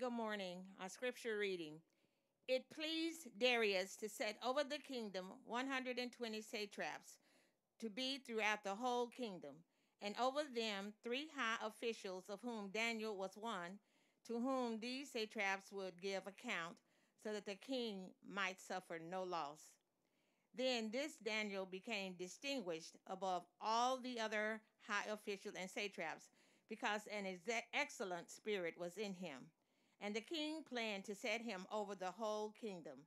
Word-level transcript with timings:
good 0.00 0.12
morning. 0.12 0.64
Our 0.80 0.88
scripture 0.88 1.36
reading. 1.36 1.74
It 2.48 2.64
pleased 2.74 3.28
Darius 3.38 3.96
to 3.96 4.08
set 4.08 4.38
over 4.42 4.64
the 4.64 4.78
kingdom 4.78 5.26
120 5.44 6.40
satraps 6.40 7.18
to 7.80 7.90
be 7.90 8.16
throughout 8.16 8.64
the 8.64 8.74
whole 8.74 9.08
kingdom, 9.08 9.56
and 10.00 10.14
over 10.18 10.40
them 10.56 10.94
three 11.04 11.28
high 11.36 11.66
officials, 11.66 12.24
of 12.30 12.40
whom 12.40 12.70
Daniel 12.72 13.14
was 13.14 13.32
one, 13.36 13.78
to 14.26 14.40
whom 14.40 14.80
these 14.80 15.10
satraps 15.10 15.70
would 15.70 16.00
give 16.00 16.26
account, 16.26 16.76
so 17.22 17.34
that 17.34 17.44
the 17.44 17.56
king 17.56 18.06
might 18.26 18.58
suffer 18.58 18.98
no 18.98 19.22
loss. 19.22 19.60
Then 20.56 20.88
this 20.90 21.16
Daniel 21.22 21.66
became 21.66 22.14
distinguished 22.14 22.96
above 23.06 23.42
all 23.60 23.98
the 23.98 24.18
other 24.18 24.62
high 24.88 25.12
officials 25.12 25.56
and 25.60 25.68
satraps, 25.68 26.30
because 26.70 27.02
an 27.14 27.26
ex- 27.26 27.64
excellent 27.74 28.30
spirit 28.30 28.76
was 28.78 28.96
in 28.96 29.12
him. 29.12 29.50
And 30.00 30.14
the 30.14 30.20
king 30.20 30.62
planned 30.68 31.04
to 31.04 31.14
set 31.14 31.42
him 31.42 31.66
over 31.70 31.94
the 31.94 32.10
whole 32.10 32.54
kingdom. 32.60 33.06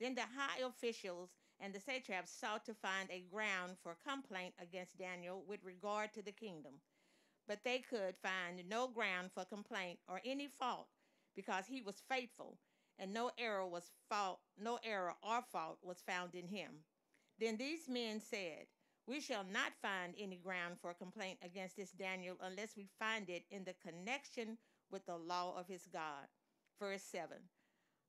Then 0.00 0.14
the 0.14 0.22
high 0.22 0.66
officials 0.66 1.30
and 1.60 1.72
the 1.72 1.80
satraps 1.80 2.32
sought 2.32 2.64
to 2.66 2.74
find 2.74 3.08
a 3.10 3.24
ground 3.30 3.76
for 3.82 3.96
complaint 4.06 4.54
against 4.60 4.98
Daniel 4.98 5.44
with 5.46 5.60
regard 5.62 6.12
to 6.14 6.22
the 6.22 6.32
kingdom. 6.32 6.72
But 7.46 7.62
they 7.64 7.78
could 7.78 8.16
find 8.16 8.68
no 8.68 8.88
ground 8.88 9.30
for 9.32 9.44
complaint 9.44 10.00
or 10.08 10.20
any 10.24 10.48
fault, 10.48 10.88
because 11.36 11.66
he 11.66 11.82
was 11.82 12.02
faithful, 12.08 12.58
and 12.98 13.12
no 13.12 13.30
error 13.38 13.66
was 13.66 13.90
fault, 14.08 14.40
no 14.58 14.78
error 14.82 15.14
or 15.22 15.42
fault 15.42 15.78
was 15.82 16.02
found 16.06 16.34
in 16.34 16.48
him. 16.48 16.70
Then 17.38 17.56
these 17.56 17.88
men 17.88 18.20
said, 18.20 18.66
We 19.06 19.20
shall 19.20 19.44
not 19.44 19.74
find 19.82 20.14
any 20.18 20.36
ground 20.36 20.76
for 20.80 20.94
complaint 20.94 21.38
against 21.42 21.76
this 21.76 21.90
Daniel 21.90 22.36
unless 22.40 22.74
we 22.76 22.88
find 22.98 23.28
it 23.28 23.44
in 23.50 23.64
the 23.64 23.74
connection 23.74 24.56
with 24.90 25.04
the 25.04 25.18
law 25.18 25.54
of 25.58 25.68
his 25.68 25.86
God. 25.92 26.26
Verse 26.80 27.02
7 27.02 27.36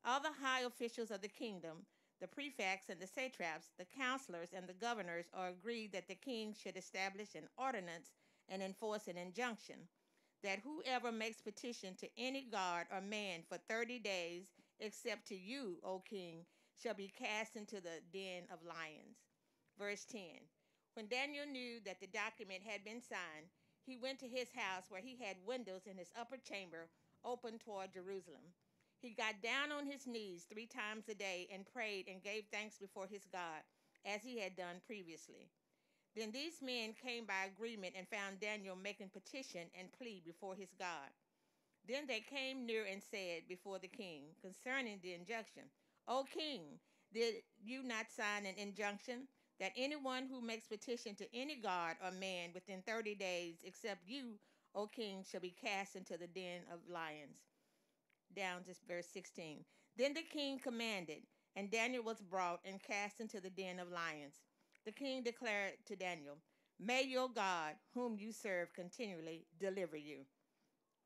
All 0.05 0.22
the 0.22 0.31
high 0.41 0.62
officials 0.62 1.12
of 1.12 1.22
the 1.22 1.27
kingdom, 1.27 1.86
the 2.22 2.28
prefects 2.28 2.89
and 2.89 3.00
the 3.00 3.08
satraps, 3.08 3.67
the 3.78 3.86
counselors 3.86 4.53
and 4.53 4.67
the 4.67 4.73
governors 4.73 5.25
are 5.33 5.50
agreed 5.50 5.92
that 5.92 6.08
the 6.08 6.16
king 6.16 6.53
should 6.53 6.78
establish 6.78 7.36
an 7.36 7.50
ordinance 7.58 8.11
and 8.48 8.64
enforce 8.64 9.08
an 9.08 9.17
injunction 9.17 9.89
that 10.44 10.59
whoever 10.59 11.11
makes 11.11 11.42
petition 11.42 11.95
to 11.95 12.08
any 12.17 12.44
god 12.44 12.86
or 12.92 13.02
man 13.02 13.42
for 13.50 13.58
30 13.67 14.00
days, 14.00 14.44
except 14.80 15.27
to 15.27 15.36
you, 15.36 15.80
O 15.83 16.00
king, 16.00 16.45
shall 16.81 16.94
be 16.94 17.08
cast 17.08 17.55
into 17.55 17.81
the 17.81 18.00
den 18.14 18.44
of 18.53 18.64
lions. 18.64 19.17
Verse 19.77 20.05
10 20.05 20.22
When 20.96 21.08
Daniel 21.08 21.46
knew 21.46 21.82
that 21.84 22.00
the 22.00 22.08
document 22.08 22.64
had 22.64 22.86
been 22.86 23.02
signed, 23.02 23.52
he 23.86 23.98
went 23.98 24.18
to 24.20 24.30
his 24.30 24.48
house 24.56 24.86
where 24.88 25.02
he 25.02 25.18
had 25.22 25.46
windows 25.46 25.82
in 25.86 25.98
his 25.98 26.12
upper 26.18 26.38
chamber 26.38 26.88
open 27.24 27.60
toward 27.60 27.94
Jerusalem. 27.94 28.56
He 29.02 29.10
got 29.12 29.44
down 29.44 29.73
on 29.73 29.86
his 29.86 30.08
knees 30.08 30.46
three 30.46 30.66
times 30.66 31.10
a 31.10 31.14
day 31.14 31.50
and 31.52 31.68
prayed 31.68 32.08
and 32.08 32.23
gave 32.23 32.46
thanks 32.50 32.78
before 32.78 33.08
his 33.08 33.28
God, 33.32 33.62
as 34.06 34.23
he 34.23 34.40
had 34.40 34.56
done 34.56 34.80
previously. 34.88 35.50
Then 36.16 36.32
these 36.32 36.62
men 36.62 36.96
came 36.96 37.26
by 37.26 37.44
agreement 37.44 37.96
and 37.98 38.08
found 38.08 38.40
Daniel 38.40 38.78
making 38.78 39.10
petition 39.10 39.68
and 39.78 39.92
plea 39.92 40.23
before 40.26 40.56
his 40.56 40.73
God. 40.80 41.12
Then 41.86 42.08
they 42.08 42.22
came 42.22 42.66
near 42.66 42.86
and 42.86 43.04
said 43.04 43.50
before 43.50 43.80
the 43.80 43.90
king 43.90 44.32
concerning 44.42 45.00
the 45.04 45.14
injunction, 45.14 45.64
O 46.08 46.23
king, 46.23 46.80
did 47.14 47.44
you 47.62 47.84
not 47.84 48.06
sign 48.16 48.46
an 48.46 48.56
injunction 48.58 49.28
that 49.59 49.72
anyone 49.78 50.28
who 50.30 50.42
makes 50.42 50.67
petition 50.67 51.16
to 51.16 51.25
any 51.34 51.56
god 51.56 51.95
or 52.03 52.11
man 52.11 52.50
within 52.53 52.81
30 52.86 53.16
days, 53.16 53.56
except 53.64 54.08
you, 54.08 54.34
O 54.73 54.88
king, 54.88 55.23
shall 55.30 55.42
be 55.42 55.56
cast 55.61 55.95
into 55.95 56.17
the 56.17 56.28
den 56.28 56.61
of 56.72 56.80
lions? 56.92 57.39
Down 58.36 58.64
to 58.64 58.76
verse 58.88 59.08
16. 59.14 59.64
Then 59.98 60.14
the 60.14 60.22
king 60.22 60.59
commanded, 60.59 61.23
and 61.56 61.72
Daniel 61.72 62.03
was 62.03 62.20
brought 62.20 62.59
and 62.66 62.83
cast 62.83 63.22
into 63.22 63.39
the 63.39 63.50
den 63.50 63.80
of 63.80 63.92
lions. 63.92 64.36
The 64.86 64.92
king 64.92 65.23
declared 65.23 65.73
to 65.88 65.95
Daniel, 65.95 66.37
May 66.80 67.04
your 67.04 67.30
God, 67.30 67.76
whom 67.93 68.17
you 68.20 68.33
serve 68.33 68.73
continually, 68.73 69.45
deliver 69.60 69.95
you. 69.95 70.26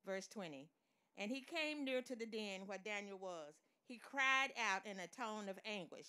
Verse 0.06 0.28
20. 0.28 0.68
And 1.18 1.30
he 1.30 1.42
came 1.42 1.86
near 1.86 2.02
to 2.02 2.16
the 2.16 2.26
den 2.26 2.62
where 2.66 2.80
Daniel 2.84 3.20
was. 3.20 3.54
He 3.88 3.98
cried 3.98 4.50
out 4.58 4.86
in 4.86 5.00
a 5.00 5.08
tone 5.08 5.48
of 5.50 5.60
anguish. 5.66 6.08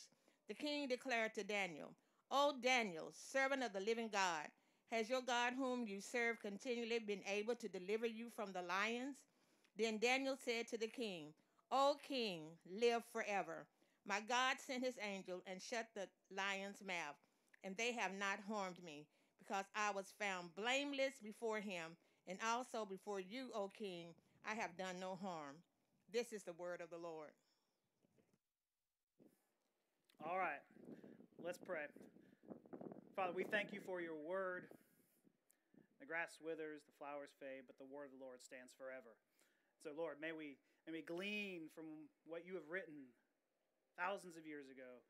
The 0.49 0.55
king 0.55 0.89
declared 0.89 1.35
to 1.35 1.45
Daniel, 1.45 1.93
O 2.31 2.55
Daniel, 2.63 3.11
servant 3.13 3.63
of 3.63 3.73
the 3.73 3.81
living 3.81 4.09
God, 4.13 4.47
has 4.93 5.09
your 5.09 5.23
God, 5.23 5.55
whom 5.57 5.87
you 5.87 6.01
serve 6.01 6.41
continually, 6.41 6.99
been 6.99 7.23
able 7.27 7.55
to 7.57 7.69
deliver 7.69 8.07
you 8.07 8.29
from 8.35 8.53
the 8.53 8.63
lions? 8.63 9.17
Then 9.77 9.99
Daniel 9.99 10.37
said 10.37 10.69
to 10.69 10.79
the 10.79 10.89
king, 10.89 11.33
O 11.71 11.97
king, 12.07 12.43
live 12.69 13.03
forever. 13.13 13.67
My 14.07 14.21
God 14.29 14.57
sent 14.65 14.85
his 14.85 14.99
angel 15.01 15.43
and 15.47 15.61
shut 15.61 15.87
the 15.95 16.09
lion's 16.35 16.83
mouth, 16.87 17.17
and 17.63 17.77
they 17.77 17.93
have 17.93 18.13
not 18.19 18.41
harmed 18.49 18.83
me, 18.85 19.07
because 19.39 19.65
I 19.75 19.91
was 19.93 20.13
found 20.19 20.55
blameless 20.57 21.15
before 21.23 21.61
him, 21.61 21.97
and 22.27 22.39
also 22.47 22.85
before 22.85 23.21
you, 23.21 23.51
O 23.55 23.69
king, 23.69 24.09
I 24.49 24.55
have 24.55 24.77
done 24.77 24.99
no 25.01 25.19
harm. 25.21 25.57
This 26.13 26.33
is 26.33 26.43
the 26.43 26.53
word 26.55 26.81
of 26.81 26.91
the 26.91 26.99
Lord. 26.99 27.31
All 30.25 30.39
right, 30.39 30.61
let's 31.51 31.67
pray. 31.67 31.91
Father, 33.19 33.35
we 33.35 33.43
thank 33.43 33.75
you 33.75 33.83
for 33.83 33.99
your 33.99 34.15
word. 34.15 34.71
The 35.99 36.07
grass 36.07 36.39
withers, 36.39 36.87
the 36.87 36.95
flowers 36.95 37.35
fade, 37.43 37.67
but 37.67 37.75
the 37.75 37.91
word 37.91 38.07
of 38.07 38.15
the 38.15 38.23
Lord 38.23 38.39
stands 38.39 38.71
forever. 38.71 39.19
So, 39.83 39.91
Lord, 39.91 40.23
may 40.23 40.31
we, 40.31 40.63
may 40.87 40.95
we 40.95 41.03
glean 41.03 41.67
from 41.75 42.07
what 42.23 42.47
you 42.47 42.55
have 42.55 42.71
written 42.71 43.11
thousands 43.99 44.39
of 44.39 44.47
years 44.47 44.71
ago 44.71 45.03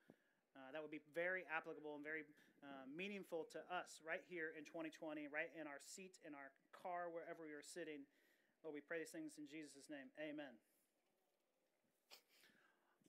uh, 0.57 0.73
that 0.73 0.81
would 0.81 0.89
be 0.89 1.05
very 1.13 1.45
applicable 1.53 1.93
and 1.93 2.01
very 2.01 2.25
uh, 2.65 2.89
meaningful 2.89 3.45
to 3.53 3.61
us 3.69 4.01
right 4.01 4.25
here 4.25 4.57
in 4.57 4.65
2020, 4.65 5.29
right 5.29 5.53
in 5.53 5.69
our 5.69 5.85
seat, 5.85 6.25
in 6.25 6.33
our 6.33 6.57
car, 6.73 7.13
wherever 7.13 7.45
we 7.45 7.53
are 7.53 7.61
sitting. 7.61 8.09
Lord, 8.65 8.73
we 8.73 8.81
pray 8.81 9.05
these 9.05 9.13
things 9.13 9.37
in 9.37 9.45
Jesus' 9.45 9.93
name. 9.93 10.09
Amen. 10.17 10.57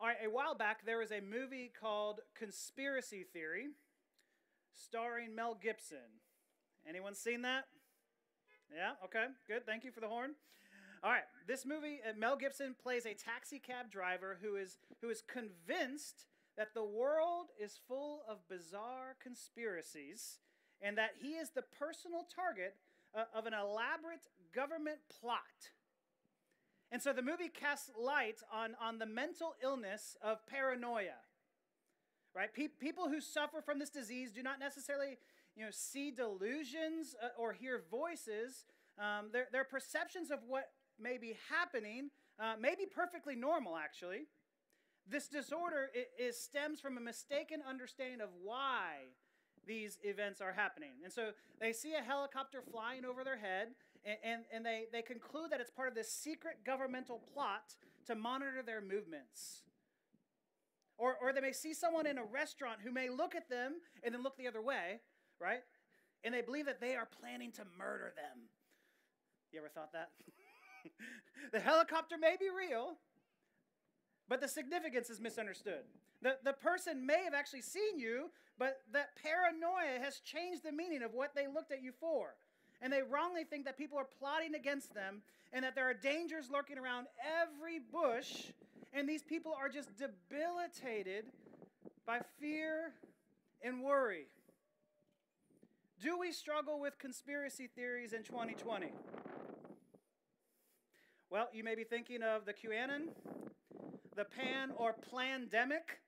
All 0.01 0.07
right, 0.07 0.17
a 0.25 0.31
while 0.31 0.55
back, 0.55 0.83
there 0.83 0.97
was 0.97 1.11
a 1.11 1.21
movie 1.21 1.71
called 1.79 2.21
Conspiracy 2.33 3.23
Theory 3.31 3.67
starring 4.73 5.35
Mel 5.35 5.53
Gibson. 5.53 6.17
Anyone 6.89 7.13
seen 7.13 7.43
that? 7.43 7.65
Yeah, 8.75 8.93
okay, 9.05 9.25
good. 9.47 9.63
Thank 9.63 9.83
you 9.83 9.91
for 9.91 9.99
the 9.99 10.07
horn. 10.07 10.31
All 11.03 11.11
right, 11.11 11.25
this 11.47 11.67
movie, 11.67 11.99
uh, 12.03 12.13
Mel 12.17 12.35
Gibson 12.35 12.75
plays 12.81 13.05
a 13.05 13.13
taxi 13.13 13.59
cab 13.59 13.91
driver 13.91 14.39
who 14.41 14.55
is, 14.55 14.79
who 15.03 15.11
is 15.11 15.21
convinced 15.21 16.25
that 16.57 16.73
the 16.73 16.83
world 16.83 17.49
is 17.61 17.79
full 17.87 18.21
of 18.27 18.47
bizarre 18.49 19.15
conspiracies 19.21 20.39
and 20.81 20.97
that 20.97 21.11
he 21.21 21.33
is 21.33 21.51
the 21.51 21.61
personal 21.77 22.25
target 22.35 22.73
uh, 23.13 23.25
of 23.35 23.45
an 23.45 23.53
elaborate 23.53 24.25
government 24.51 24.97
plot. 25.21 25.69
And 26.91 27.01
so 27.01 27.13
the 27.13 27.21
movie 27.21 27.47
casts 27.47 27.89
light 27.97 28.41
on, 28.51 28.75
on 28.81 28.99
the 28.99 29.05
mental 29.05 29.55
illness 29.63 30.17
of 30.21 30.45
paranoia 30.45 31.21
right? 32.35 32.53
Pe- 32.53 32.67
people 32.67 33.09
who 33.09 33.21
suffer 33.21 33.61
from 33.61 33.79
this 33.79 33.89
disease 33.89 34.31
do 34.31 34.43
not 34.43 34.59
necessarily, 34.59 35.17
you 35.55 35.63
know, 35.63 35.71
see 35.71 36.11
delusions 36.11 37.15
uh, 37.21 37.27
or 37.37 37.53
hear 37.53 37.83
voices. 37.89 38.65
Um, 38.97 39.29
their, 39.31 39.47
their 39.51 39.63
perceptions 39.63 40.31
of 40.31 40.39
what 40.47 40.69
may 40.99 41.17
be 41.17 41.35
happening 41.49 42.09
uh, 42.39 42.53
may 42.59 42.75
be 42.75 42.85
perfectly 42.85 43.35
normal, 43.35 43.77
actually. 43.77 44.27
This 45.07 45.27
disorder 45.27 45.89
is, 46.17 46.39
stems 46.39 46.79
from 46.79 46.97
a 46.97 47.01
mistaken 47.01 47.61
understanding 47.67 48.21
of 48.21 48.29
why 48.41 49.15
these 49.67 49.97
events 50.03 50.41
are 50.41 50.53
happening. 50.53 50.91
And 51.03 51.11
so 51.11 51.31
they 51.59 51.73
see 51.73 51.93
a 51.93 52.03
helicopter 52.03 52.61
flying 52.71 53.03
over 53.05 53.23
their 53.23 53.37
head, 53.37 53.69
and, 54.05 54.17
and, 54.23 54.41
and 54.53 54.65
they, 54.65 54.85
they 54.91 55.01
conclude 55.01 55.51
that 55.51 55.61
it's 55.61 55.69
part 55.69 55.87
of 55.87 55.95
this 55.95 56.11
secret 56.11 56.59
governmental 56.65 57.21
plot 57.33 57.75
to 58.07 58.15
monitor 58.15 58.63
their 58.65 58.81
movements. 58.81 59.63
Or, 60.97 61.15
or 61.21 61.33
they 61.33 61.41
may 61.41 61.51
see 61.51 61.73
someone 61.73 62.05
in 62.05 62.17
a 62.17 62.23
restaurant 62.23 62.79
who 62.83 62.91
may 62.91 63.09
look 63.09 63.35
at 63.35 63.49
them 63.49 63.75
and 64.03 64.13
then 64.13 64.23
look 64.23 64.37
the 64.37 64.47
other 64.47 64.61
way, 64.61 64.99
right? 65.39 65.61
And 66.23 66.33
they 66.33 66.41
believe 66.41 66.65
that 66.65 66.79
they 66.79 66.95
are 66.95 67.07
planning 67.19 67.51
to 67.53 67.63
murder 67.77 68.13
them. 68.15 68.49
You 69.51 69.59
ever 69.59 69.69
thought 69.69 69.93
that? 69.93 70.09
the 71.51 71.59
helicopter 71.59 72.17
may 72.19 72.35
be 72.39 72.47
real, 72.49 72.97
but 74.29 74.41
the 74.41 74.47
significance 74.47 75.09
is 75.09 75.19
misunderstood. 75.19 75.83
The, 76.21 76.37
the 76.43 76.53
person 76.53 77.05
may 77.05 77.23
have 77.23 77.33
actually 77.33 77.63
seen 77.63 77.97
you, 77.97 78.29
but 78.57 78.81
that 78.93 79.15
paranoia 79.21 79.99
has 79.99 80.19
changed 80.19 80.63
the 80.63 80.71
meaning 80.71 81.01
of 81.01 81.13
what 81.13 81.33
they 81.35 81.47
looked 81.47 81.71
at 81.71 81.81
you 81.81 81.91
for. 81.99 82.35
And 82.81 82.91
they 82.91 83.01
wrongly 83.03 83.43
think 83.43 83.65
that 83.65 83.77
people 83.77 83.97
are 83.97 84.07
plotting 84.19 84.55
against 84.55 84.93
them 84.93 85.21
and 85.53 85.63
that 85.63 85.75
there 85.75 85.89
are 85.89 85.93
dangers 85.93 86.49
lurking 86.51 86.77
around 86.77 87.07
every 87.41 87.79
bush 87.79 88.51
and 88.93 89.07
these 89.07 89.23
people 89.23 89.55
are 89.57 89.69
just 89.69 89.89
debilitated 89.97 91.25
by 92.05 92.19
fear 92.39 92.93
and 93.61 93.81
worry. 93.81 94.27
Do 96.01 96.17
we 96.17 96.31
struggle 96.31 96.79
with 96.79 96.97
conspiracy 96.97 97.67
theories 97.67 98.11
in 98.11 98.23
2020? 98.23 98.87
Well, 101.29 101.47
you 101.53 101.63
may 101.63 101.75
be 101.75 101.83
thinking 101.83 102.23
of 102.23 102.45
the 102.45 102.53
QAnon, 102.53 103.09
the 104.15 104.25
Pan 104.25 104.71
or 104.75 104.93
Plandemic. 104.93 106.01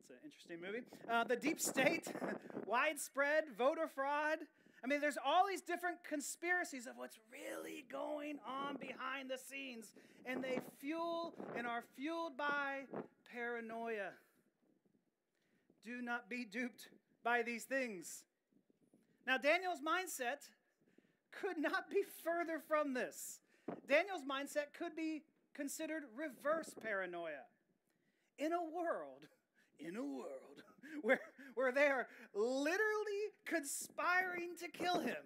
It's 0.00 0.10
an 0.10 0.16
interesting 0.22 0.60
movie. 0.60 0.84
Uh, 1.10 1.24
the 1.24 1.36
Deep 1.36 1.60
State, 1.60 2.08
widespread 2.66 3.44
voter 3.56 3.88
fraud. 3.88 4.38
I 4.82 4.86
mean, 4.86 5.00
there's 5.00 5.18
all 5.24 5.44
these 5.48 5.60
different 5.60 5.98
conspiracies 6.08 6.86
of 6.86 6.96
what's 6.96 7.18
really 7.32 7.84
going 7.90 8.38
on 8.46 8.76
behind 8.76 9.28
the 9.28 9.38
scenes, 9.38 9.92
and 10.24 10.42
they 10.42 10.60
fuel 10.78 11.34
and 11.56 11.66
are 11.66 11.82
fueled 11.96 12.36
by 12.36 12.82
paranoia. 13.32 14.12
Do 15.84 16.00
not 16.00 16.30
be 16.30 16.44
duped 16.44 16.88
by 17.24 17.42
these 17.42 17.64
things. 17.64 18.24
Now, 19.26 19.36
Daniel's 19.36 19.80
mindset 19.80 20.48
could 21.32 21.58
not 21.58 21.90
be 21.90 22.02
further 22.24 22.60
from 22.66 22.94
this. 22.94 23.40
Daniel's 23.88 24.22
mindset 24.22 24.72
could 24.78 24.96
be 24.96 25.22
considered 25.54 26.04
reverse 26.16 26.74
paranoia. 26.82 27.46
In 28.38 28.52
a 28.52 28.62
world, 28.62 29.26
in 29.78 29.96
a 29.96 30.04
world 30.04 30.62
where, 31.02 31.20
where 31.58 31.72
they 31.72 31.88
are 31.88 32.06
literally 32.34 33.34
conspiring 33.44 34.50
to 34.60 34.68
kill 34.68 35.00
him. 35.00 35.16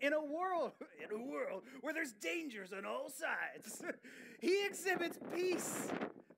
In 0.00 0.12
a 0.12 0.24
world, 0.24 0.72
in 1.02 1.10
a 1.10 1.24
world 1.24 1.64
where 1.80 1.92
there's 1.92 2.12
dangers 2.12 2.72
on 2.72 2.84
all 2.84 3.10
sides, 3.10 3.82
he 4.40 4.64
exhibits 4.64 5.18
peace 5.34 5.88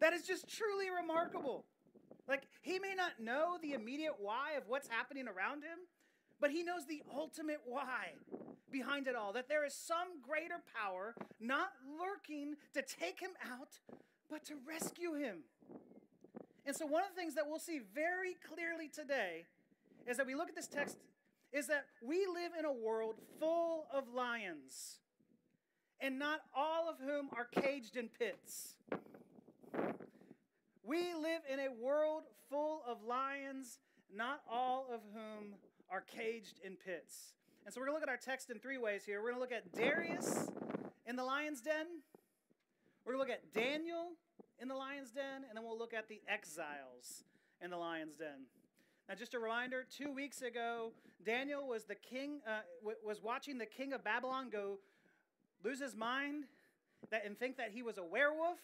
that 0.00 0.14
is 0.14 0.26
just 0.26 0.48
truly 0.48 0.86
remarkable. 0.88 1.66
Like, 2.26 2.44
he 2.62 2.78
may 2.78 2.94
not 2.96 3.20
know 3.20 3.58
the 3.60 3.74
immediate 3.74 4.14
why 4.18 4.52
of 4.56 4.64
what's 4.66 4.88
happening 4.88 5.26
around 5.28 5.62
him, 5.62 5.78
but 6.40 6.50
he 6.50 6.62
knows 6.62 6.86
the 6.86 7.02
ultimate 7.14 7.60
why 7.66 8.14
behind 8.72 9.08
it 9.08 9.14
all 9.14 9.32
that 9.34 9.48
there 9.48 9.64
is 9.64 9.74
some 9.74 10.20
greater 10.22 10.62
power 10.74 11.14
not 11.38 11.68
lurking 12.00 12.54
to 12.72 12.82
take 12.82 13.20
him 13.20 13.32
out, 13.52 13.78
but 14.30 14.44
to 14.46 14.54
rescue 14.66 15.14
him. 15.14 15.44
And 16.66 16.74
so, 16.74 16.84
one 16.84 17.02
of 17.02 17.10
the 17.14 17.20
things 17.20 17.34
that 17.36 17.44
we'll 17.46 17.60
see 17.60 17.80
very 17.94 18.36
clearly 18.52 18.88
today 18.88 19.44
is 20.06 20.16
that 20.16 20.26
we 20.26 20.34
look 20.34 20.48
at 20.48 20.56
this 20.56 20.66
text 20.66 20.96
is 21.52 21.68
that 21.68 21.86
we 22.02 22.26
live 22.26 22.52
in 22.58 22.64
a 22.64 22.72
world 22.72 23.14
full 23.38 23.86
of 23.94 24.12
lions, 24.12 24.98
and 26.00 26.18
not 26.18 26.40
all 26.54 26.90
of 26.90 26.96
whom 26.98 27.28
are 27.32 27.44
caged 27.44 27.96
in 27.96 28.08
pits. 28.08 28.74
We 30.82 31.14
live 31.14 31.42
in 31.52 31.60
a 31.60 31.68
world 31.80 32.24
full 32.50 32.82
of 32.86 33.02
lions, 33.04 33.78
not 34.12 34.40
all 34.50 34.86
of 34.92 35.00
whom 35.14 35.54
are 35.88 36.00
caged 36.02 36.58
in 36.64 36.74
pits. 36.76 37.34
And 37.64 37.72
so 37.72 37.80
we're 37.80 37.86
going 37.86 37.96
to 37.96 38.00
look 38.00 38.08
at 38.08 38.12
our 38.12 38.32
text 38.32 38.50
in 38.50 38.58
three 38.58 38.78
ways 38.78 39.04
here. 39.04 39.22
We're 39.22 39.32
going 39.32 39.36
to 39.36 39.40
look 39.40 39.52
at 39.52 39.72
Darius 39.72 40.48
in 41.06 41.14
the 41.14 41.24
lion's 41.24 41.60
den, 41.60 41.86
we're 43.04 43.14
going 43.14 43.28
to 43.28 43.32
look 43.32 43.38
at 43.40 43.52
Daniel 43.54 44.16
in 44.60 44.68
the 44.68 44.74
lion's 44.74 45.10
den, 45.10 45.44
and 45.48 45.56
then 45.56 45.64
we'll 45.64 45.78
look 45.78 45.94
at 45.94 46.08
the 46.08 46.20
exiles 46.28 47.24
in 47.62 47.70
the 47.70 47.76
lion's 47.76 48.16
den. 48.16 48.46
Now, 49.08 49.14
just 49.14 49.34
a 49.34 49.38
reminder: 49.38 49.84
two 49.88 50.12
weeks 50.12 50.42
ago, 50.42 50.92
Daniel 51.24 51.66
was 51.66 51.84
the 51.84 51.94
king, 51.94 52.40
uh, 52.46 52.60
w- 52.80 52.98
was 53.04 53.22
watching 53.22 53.58
the 53.58 53.66
king 53.66 53.92
of 53.92 54.02
Babylon 54.04 54.50
go 54.50 54.78
lose 55.64 55.80
his 55.80 55.96
mind, 55.96 56.44
that 57.10 57.24
and 57.24 57.38
think 57.38 57.56
that 57.56 57.70
he 57.72 57.82
was 57.82 57.98
a 57.98 58.04
werewolf. 58.04 58.58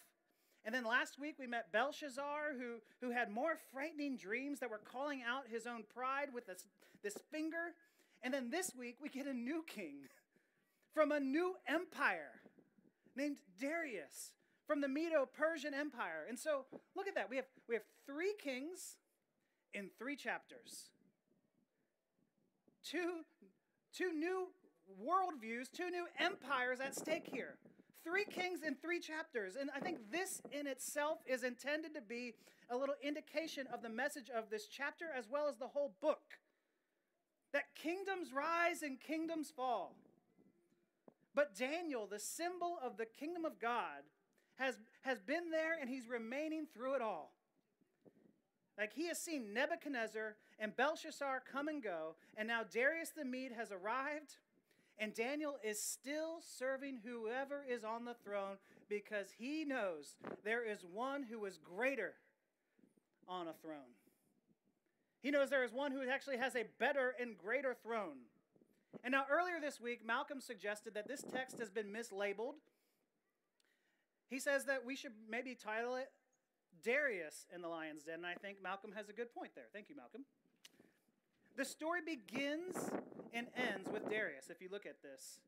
And 0.64 0.74
then 0.74 0.84
last 0.84 1.18
week 1.18 1.36
we 1.38 1.46
met 1.46 1.72
Belshazzar, 1.72 2.54
who, 2.56 2.76
who 3.00 3.12
had 3.12 3.30
more 3.30 3.58
frightening 3.72 4.16
dreams 4.16 4.60
that 4.60 4.70
were 4.70 4.78
calling 4.78 5.22
out 5.26 5.44
his 5.50 5.66
own 5.66 5.82
pride 5.92 6.28
with 6.32 6.46
this, 6.46 6.64
this 7.02 7.18
finger. 7.32 7.74
And 8.22 8.32
then 8.32 8.50
this 8.50 8.72
week 8.78 8.98
we 9.02 9.08
get 9.08 9.26
a 9.26 9.34
new 9.34 9.64
king 9.66 10.02
from 10.94 11.10
a 11.10 11.18
new 11.18 11.56
empire 11.66 12.40
named 13.16 13.38
Darius 13.60 14.30
from 14.72 14.80
the 14.80 14.88
Medo 14.88 15.28
Persian 15.30 15.74
Empire. 15.74 16.24
And 16.26 16.38
so 16.38 16.64
look 16.96 17.06
at 17.06 17.14
that. 17.14 17.28
We 17.28 17.36
have, 17.36 17.44
we 17.68 17.74
have 17.74 17.84
three 18.06 18.32
kings 18.42 18.96
in 19.74 19.90
three 19.98 20.16
chapters. 20.16 20.88
Two, 22.82 23.16
two 23.94 24.14
new 24.14 24.48
worldviews, 24.98 25.70
two 25.70 25.90
new 25.90 26.06
empires 26.18 26.78
at 26.80 26.94
stake 26.94 27.28
here. 27.30 27.58
Three 28.02 28.24
kings 28.24 28.60
in 28.66 28.74
three 28.76 28.98
chapters. 28.98 29.56
And 29.60 29.68
I 29.76 29.80
think 29.80 30.10
this 30.10 30.40
in 30.58 30.66
itself 30.66 31.18
is 31.26 31.44
intended 31.44 31.92
to 31.94 32.00
be 32.00 32.32
a 32.70 32.76
little 32.76 32.96
indication 33.02 33.66
of 33.74 33.82
the 33.82 33.90
message 33.90 34.30
of 34.34 34.48
this 34.48 34.66
chapter 34.68 35.04
as 35.14 35.26
well 35.30 35.48
as 35.50 35.58
the 35.58 35.68
whole 35.68 35.92
book. 36.00 36.40
That 37.52 37.74
kingdoms 37.74 38.32
rise 38.34 38.80
and 38.80 38.98
kingdoms 38.98 39.52
fall. 39.54 39.96
But 41.34 41.54
Daniel, 41.54 42.06
the 42.06 42.18
symbol 42.18 42.78
of 42.82 42.96
the 42.96 43.04
kingdom 43.04 43.44
of 43.44 43.60
God, 43.60 44.04
has, 44.56 44.76
has 45.02 45.20
been 45.20 45.50
there 45.50 45.76
and 45.80 45.88
he's 45.88 46.08
remaining 46.08 46.66
through 46.72 46.94
it 46.94 47.02
all. 47.02 47.32
Like 48.78 48.92
he 48.94 49.06
has 49.08 49.18
seen 49.18 49.52
Nebuchadnezzar 49.52 50.36
and 50.58 50.74
Belshazzar 50.76 51.42
come 51.50 51.68
and 51.68 51.82
go, 51.82 52.16
and 52.36 52.48
now 52.48 52.62
Darius 52.62 53.10
the 53.10 53.24
Mede 53.24 53.52
has 53.52 53.70
arrived, 53.70 54.36
and 54.98 55.12
Daniel 55.14 55.56
is 55.62 55.80
still 55.80 56.38
serving 56.40 57.00
whoever 57.04 57.64
is 57.68 57.84
on 57.84 58.04
the 58.04 58.14
throne 58.14 58.56
because 58.88 59.28
he 59.38 59.64
knows 59.64 60.16
there 60.44 60.64
is 60.64 60.84
one 60.84 61.22
who 61.22 61.44
is 61.44 61.58
greater 61.58 62.14
on 63.28 63.48
a 63.48 63.52
throne. 63.52 63.96
He 65.22 65.30
knows 65.30 65.50
there 65.50 65.64
is 65.64 65.72
one 65.72 65.92
who 65.92 66.08
actually 66.08 66.38
has 66.38 66.56
a 66.56 66.64
better 66.78 67.14
and 67.20 67.38
greater 67.38 67.74
throne. 67.74 68.26
And 69.04 69.12
now, 69.12 69.24
earlier 69.30 69.60
this 69.60 69.80
week, 69.80 70.04
Malcolm 70.04 70.40
suggested 70.40 70.94
that 70.94 71.08
this 71.08 71.22
text 71.32 71.58
has 71.58 71.70
been 71.70 71.86
mislabeled. 71.86 72.56
He 74.32 74.38
says 74.38 74.64
that 74.64 74.86
we 74.86 74.96
should 74.96 75.12
maybe 75.30 75.54
title 75.54 75.94
it 75.96 76.08
Darius 76.82 77.46
in 77.54 77.60
the 77.60 77.68
Lion's 77.68 78.02
Den, 78.04 78.14
and 78.14 78.26
I 78.26 78.32
think 78.32 78.62
Malcolm 78.62 78.92
has 78.96 79.10
a 79.10 79.12
good 79.12 79.32
point 79.34 79.50
there. 79.54 79.66
Thank 79.74 79.90
you, 79.90 79.96
Malcolm. 79.96 80.24
The 81.54 81.66
story 81.66 82.00
begins 82.00 82.76
and 83.34 83.48
ends 83.54 83.90
with 83.92 84.08
Darius, 84.08 84.48
if 84.48 84.62
you 84.62 84.68
look 84.72 84.86
at 84.86 85.02
this. 85.02 85.38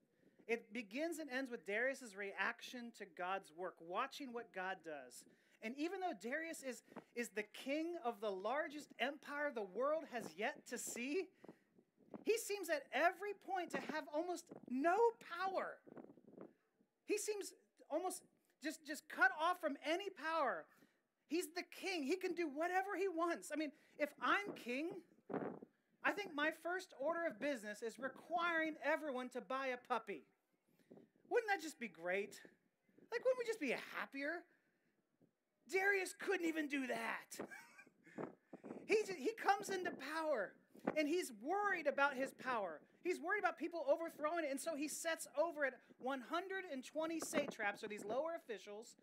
It 0.46 0.70
begins 0.74 1.18
and 1.18 1.30
ends 1.30 1.50
with 1.50 1.66
Darius' 1.66 2.14
reaction 2.14 2.92
to 2.98 3.06
God's 3.16 3.50
work, 3.56 3.76
watching 3.80 4.34
what 4.34 4.52
God 4.54 4.76
does. 4.84 5.24
And 5.62 5.74
even 5.78 6.00
though 6.00 6.12
Darius 6.22 6.62
is, 6.62 6.82
is 7.16 7.30
the 7.30 7.44
king 7.54 7.94
of 8.04 8.20
the 8.20 8.30
largest 8.30 8.88
empire 8.98 9.50
the 9.52 9.62
world 9.62 10.04
has 10.12 10.26
yet 10.36 10.66
to 10.68 10.76
see, 10.76 11.28
he 12.22 12.36
seems 12.36 12.68
at 12.68 12.82
every 12.92 13.32
point 13.50 13.70
to 13.70 13.78
have 13.94 14.04
almost 14.14 14.44
no 14.68 14.98
power. 15.40 15.78
He 17.06 17.16
seems 17.16 17.54
almost 17.90 18.22
just, 18.64 18.84
just 18.86 19.08
cut 19.08 19.30
off 19.40 19.60
from 19.60 19.76
any 19.86 20.08
power. 20.08 20.64
He's 21.26 21.48
the 21.54 21.62
king. 21.62 22.02
He 22.02 22.16
can 22.16 22.32
do 22.32 22.48
whatever 22.48 22.96
he 22.98 23.08
wants. 23.08 23.50
I 23.52 23.56
mean, 23.56 23.70
if 23.98 24.08
I'm 24.20 24.52
king, 24.56 24.88
I 26.02 26.12
think 26.12 26.30
my 26.34 26.50
first 26.62 26.94
order 26.98 27.26
of 27.26 27.38
business 27.38 27.82
is 27.82 27.98
requiring 27.98 28.74
everyone 28.82 29.28
to 29.30 29.40
buy 29.40 29.68
a 29.68 29.76
puppy. 29.88 30.24
Wouldn't 31.30 31.50
that 31.50 31.62
just 31.62 31.78
be 31.78 31.88
great? 31.88 32.40
Like, 33.12 33.24
wouldn't 33.24 33.38
we 33.38 33.44
just 33.46 33.60
be 33.60 33.74
happier? 33.98 34.42
Darius 35.70 36.14
couldn't 36.18 36.46
even 36.46 36.68
do 36.68 36.86
that. 36.86 37.46
he, 38.86 38.96
he 39.16 39.30
comes 39.32 39.68
into 39.68 39.90
power 40.14 40.52
and 40.96 41.08
he's 41.08 41.32
worried 41.42 41.86
about 41.86 42.14
his 42.14 42.32
power. 42.34 42.80
He's 43.04 43.20
worried 43.20 43.40
about 43.40 43.58
people 43.58 43.84
overthrowing 43.86 44.44
it, 44.44 44.50
and 44.50 44.58
so 44.58 44.74
he 44.74 44.88
sets 44.88 45.28
over 45.38 45.66
it 45.66 45.74
120 46.00 47.20
satraps, 47.20 47.84
or 47.84 47.88
these 47.88 48.04
lower 48.04 48.32
officials. 48.34 48.96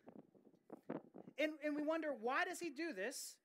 And, 1.38 1.52
and 1.64 1.76
we 1.76 1.84
wonder, 1.84 2.10
why 2.20 2.46
does 2.46 2.60
he 2.60 2.72
do 2.72 2.94
this? 2.94 3.36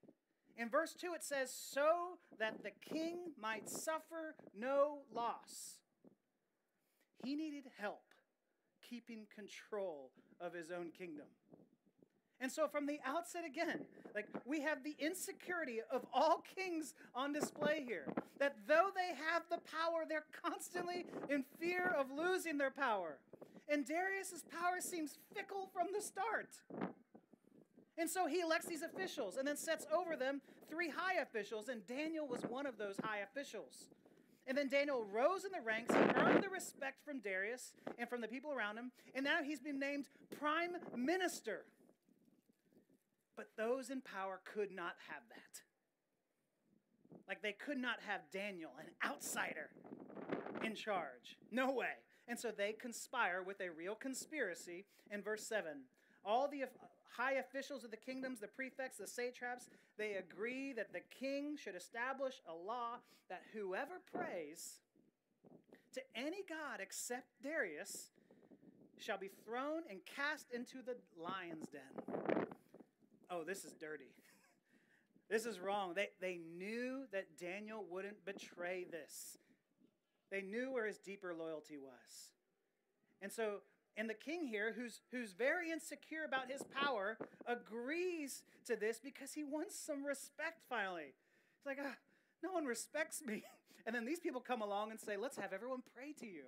In 0.56 0.70
verse 0.70 0.94
2, 0.94 1.12
it 1.14 1.22
says, 1.22 1.52
so 1.52 2.18
that 2.38 2.62
the 2.62 2.70
king 2.70 3.32
might 3.40 3.68
suffer 3.68 4.34
no 4.58 5.00
loss. 5.14 5.80
He 7.22 7.36
needed 7.36 7.64
help 7.78 8.04
keeping 8.88 9.26
control 9.34 10.10
of 10.40 10.54
his 10.54 10.70
own 10.70 10.90
kingdom. 10.96 11.26
And 12.40 12.52
so, 12.52 12.68
from 12.68 12.86
the 12.86 12.98
outset, 13.04 13.44
again, 13.46 13.80
like 14.14 14.26
we 14.44 14.60
have 14.60 14.84
the 14.84 14.94
insecurity 14.98 15.78
of 15.90 16.04
all 16.12 16.42
kings 16.54 16.94
on 17.14 17.32
display 17.32 17.84
here. 17.86 18.12
That 18.38 18.56
though 18.68 18.88
they 18.94 19.14
have 19.30 19.42
the 19.50 19.58
power, 19.70 20.04
they're 20.06 20.26
constantly 20.44 21.06
in 21.30 21.44
fear 21.58 21.94
of 21.98 22.06
losing 22.10 22.58
their 22.58 22.70
power. 22.70 23.18
And 23.68 23.86
Darius's 23.86 24.44
power 24.44 24.80
seems 24.80 25.18
fickle 25.34 25.70
from 25.72 25.88
the 25.94 26.02
start. 26.02 26.50
And 27.98 28.10
so 28.10 28.26
he 28.26 28.40
elects 28.40 28.66
these 28.66 28.82
officials 28.82 29.36
and 29.38 29.48
then 29.48 29.56
sets 29.56 29.86
over 29.92 30.16
them 30.16 30.42
three 30.68 30.90
high 30.90 31.20
officials, 31.22 31.68
and 31.68 31.86
Daniel 31.86 32.26
was 32.26 32.42
one 32.42 32.66
of 32.66 32.76
those 32.76 32.96
high 33.02 33.18
officials. 33.18 33.88
And 34.46 34.56
then 34.56 34.68
Daniel 34.68 35.04
rose 35.10 35.44
in 35.44 35.50
the 35.50 35.60
ranks, 35.60 35.94
earned 35.94 36.44
the 36.44 36.48
respect 36.48 37.04
from 37.04 37.20
Darius 37.20 37.72
and 37.98 38.08
from 38.08 38.20
the 38.20 38.28
people 38.28 38.52
around 38.52 38.76
him, 38.76 38.92
and 39.14 39.24
now 39.24 39.42
he's 39.42 39.60
been 39.60 39.78
named 39.78 40.06
prime 40.38 40.76
minister. 40.94 41.64
But 43.36 43.50
those 43.56 43.90
in 43.90 44.00
power 44.00 44.40
could 44.44 44.72
not 44.72 44.94
have 45.08 45.22
that. 45.28 45.62
Like 47.28 47.42
they 47.42 47.52
could 47.52 47.78
not 47.78 47.98
have 48.06 48.20
Daniel, 48.32 48.70
an 48.78 48.86
outsider, 49.08 49.70
in 50.64 50.74
charge. 50.74 51.36
No 51.50 51.70
way. 51.70 52.02
And 52.28 52.38
so 52.38 52.50
they 52.50 52.72
conspire 52.72 53.42
with 53.42 53.60
a 53.60 53.70
real 53.70 53.94
conspiracy 53.94 54.86
in 55.10 55.22
verse 55.22 55.46
7. 55.46 55.82
All 56.24 56.48
the 56.48 56.64
high 57.16 57.34
officials 57.34 57.84
of 57.84 57.90
the 57.90 57.96
kingdoms, 57.96 58.40
the 58.40 58.48
prefects, 58.48 58.98
the 58.98 59.06
satraps, 59.06 59.68
they 59.96 60.14
agree 60.14 60.72
that 60.72 60.92
the 60.92 61.00
king 61.18 61.56
should 61.56 61.76
establish 61.76 62.34
a 62.48 62.54
law 62.54 62.96
that 63.28 63.42
whoever 63.52 64.00
prays 64.12 64.80
to 65.94 66.02
any 66.14 66.42
god 66.48 66.80
except 66.80 67.26
Darius 67.42 68.10
shall 68.98 69.18
be 69.18 69.30
thrown 69.44 69.82
and 69.88 70.00
cast 70.04 70.52
into 70.52 70.78
the 70.84 70.96
lion's 71.18 71.68
den. 71.68 72.45
Oh, 73.30 73.42
this 73.44 73.64
is 73.64 73.72
dirty. 73.72 74.14
this 75.30 75.46
is 75.46 75.58
wrong. 75.58 75.94
They, 75.94 76.08
they 76.20 76.38
knew 76.56 77.04
that 77.12 77.38
Daniel 77.38 77.84
wouldn't 77.90 78.24
betray 78.24 78.86
this, 78.90 79.38
they 80.30 80.42
knew 80.42 80.72
where 80.72 80.86
his 80.86 80.98
deeper 80.98 81.34
loyalty 81.34 81.76
was. 81.78 82.32
And 83.22 83.32
so, 83.32 83.60
and 83.96 84.10
the 84.10 84.14
king 84.14 84.46
here, 84.46 84.74
who's, 84.76 85.00
who's 85.10 85.32
very 85.32 85.70
insecure 85.70 86.24
about 86.24 86.50
his 86.50 86.62
power, 86.64 87.16
agrees 87.46 88.42
to 88.66 88.76
this 88.76 89.00
because 89.02 89.32
he 89.32 89.42
wants 89.42 89.78
some 89.78 90.04
respect 90.04 90.60
finally. 90.68 91.14
He's 91.58 91.66
like, 91.66 91.78
ah, 91.80 91.96
no 92.42 92.52
one 92.52 92.64
respects 92.64 93.22
me. 93.24 93.42
And 93.86 93.94
then 93.94 94.04
these 94.04 94.18
people 94.18 94.40
come 94.40 94.62
along 94.62 94.90
and 94.90 94.98
say, 94.98 95.16
let's 95.16 95.36
have 95.36 95.52
everyone 95.52 95.78
pray 95.94 96.12
to 96.18 96.26
you. 96.26 96.42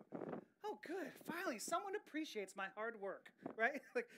Oh, 0.66 0.76
good. 0.84 1.12
Finally, 1.30 1.60
someone 1.60 1.92
appreciates 1.94 2.56
my 2.56 2.66
hard 2.74 3.00
work, 3.00 3.30
right? 3.56 3.80
like, 3.94 4.08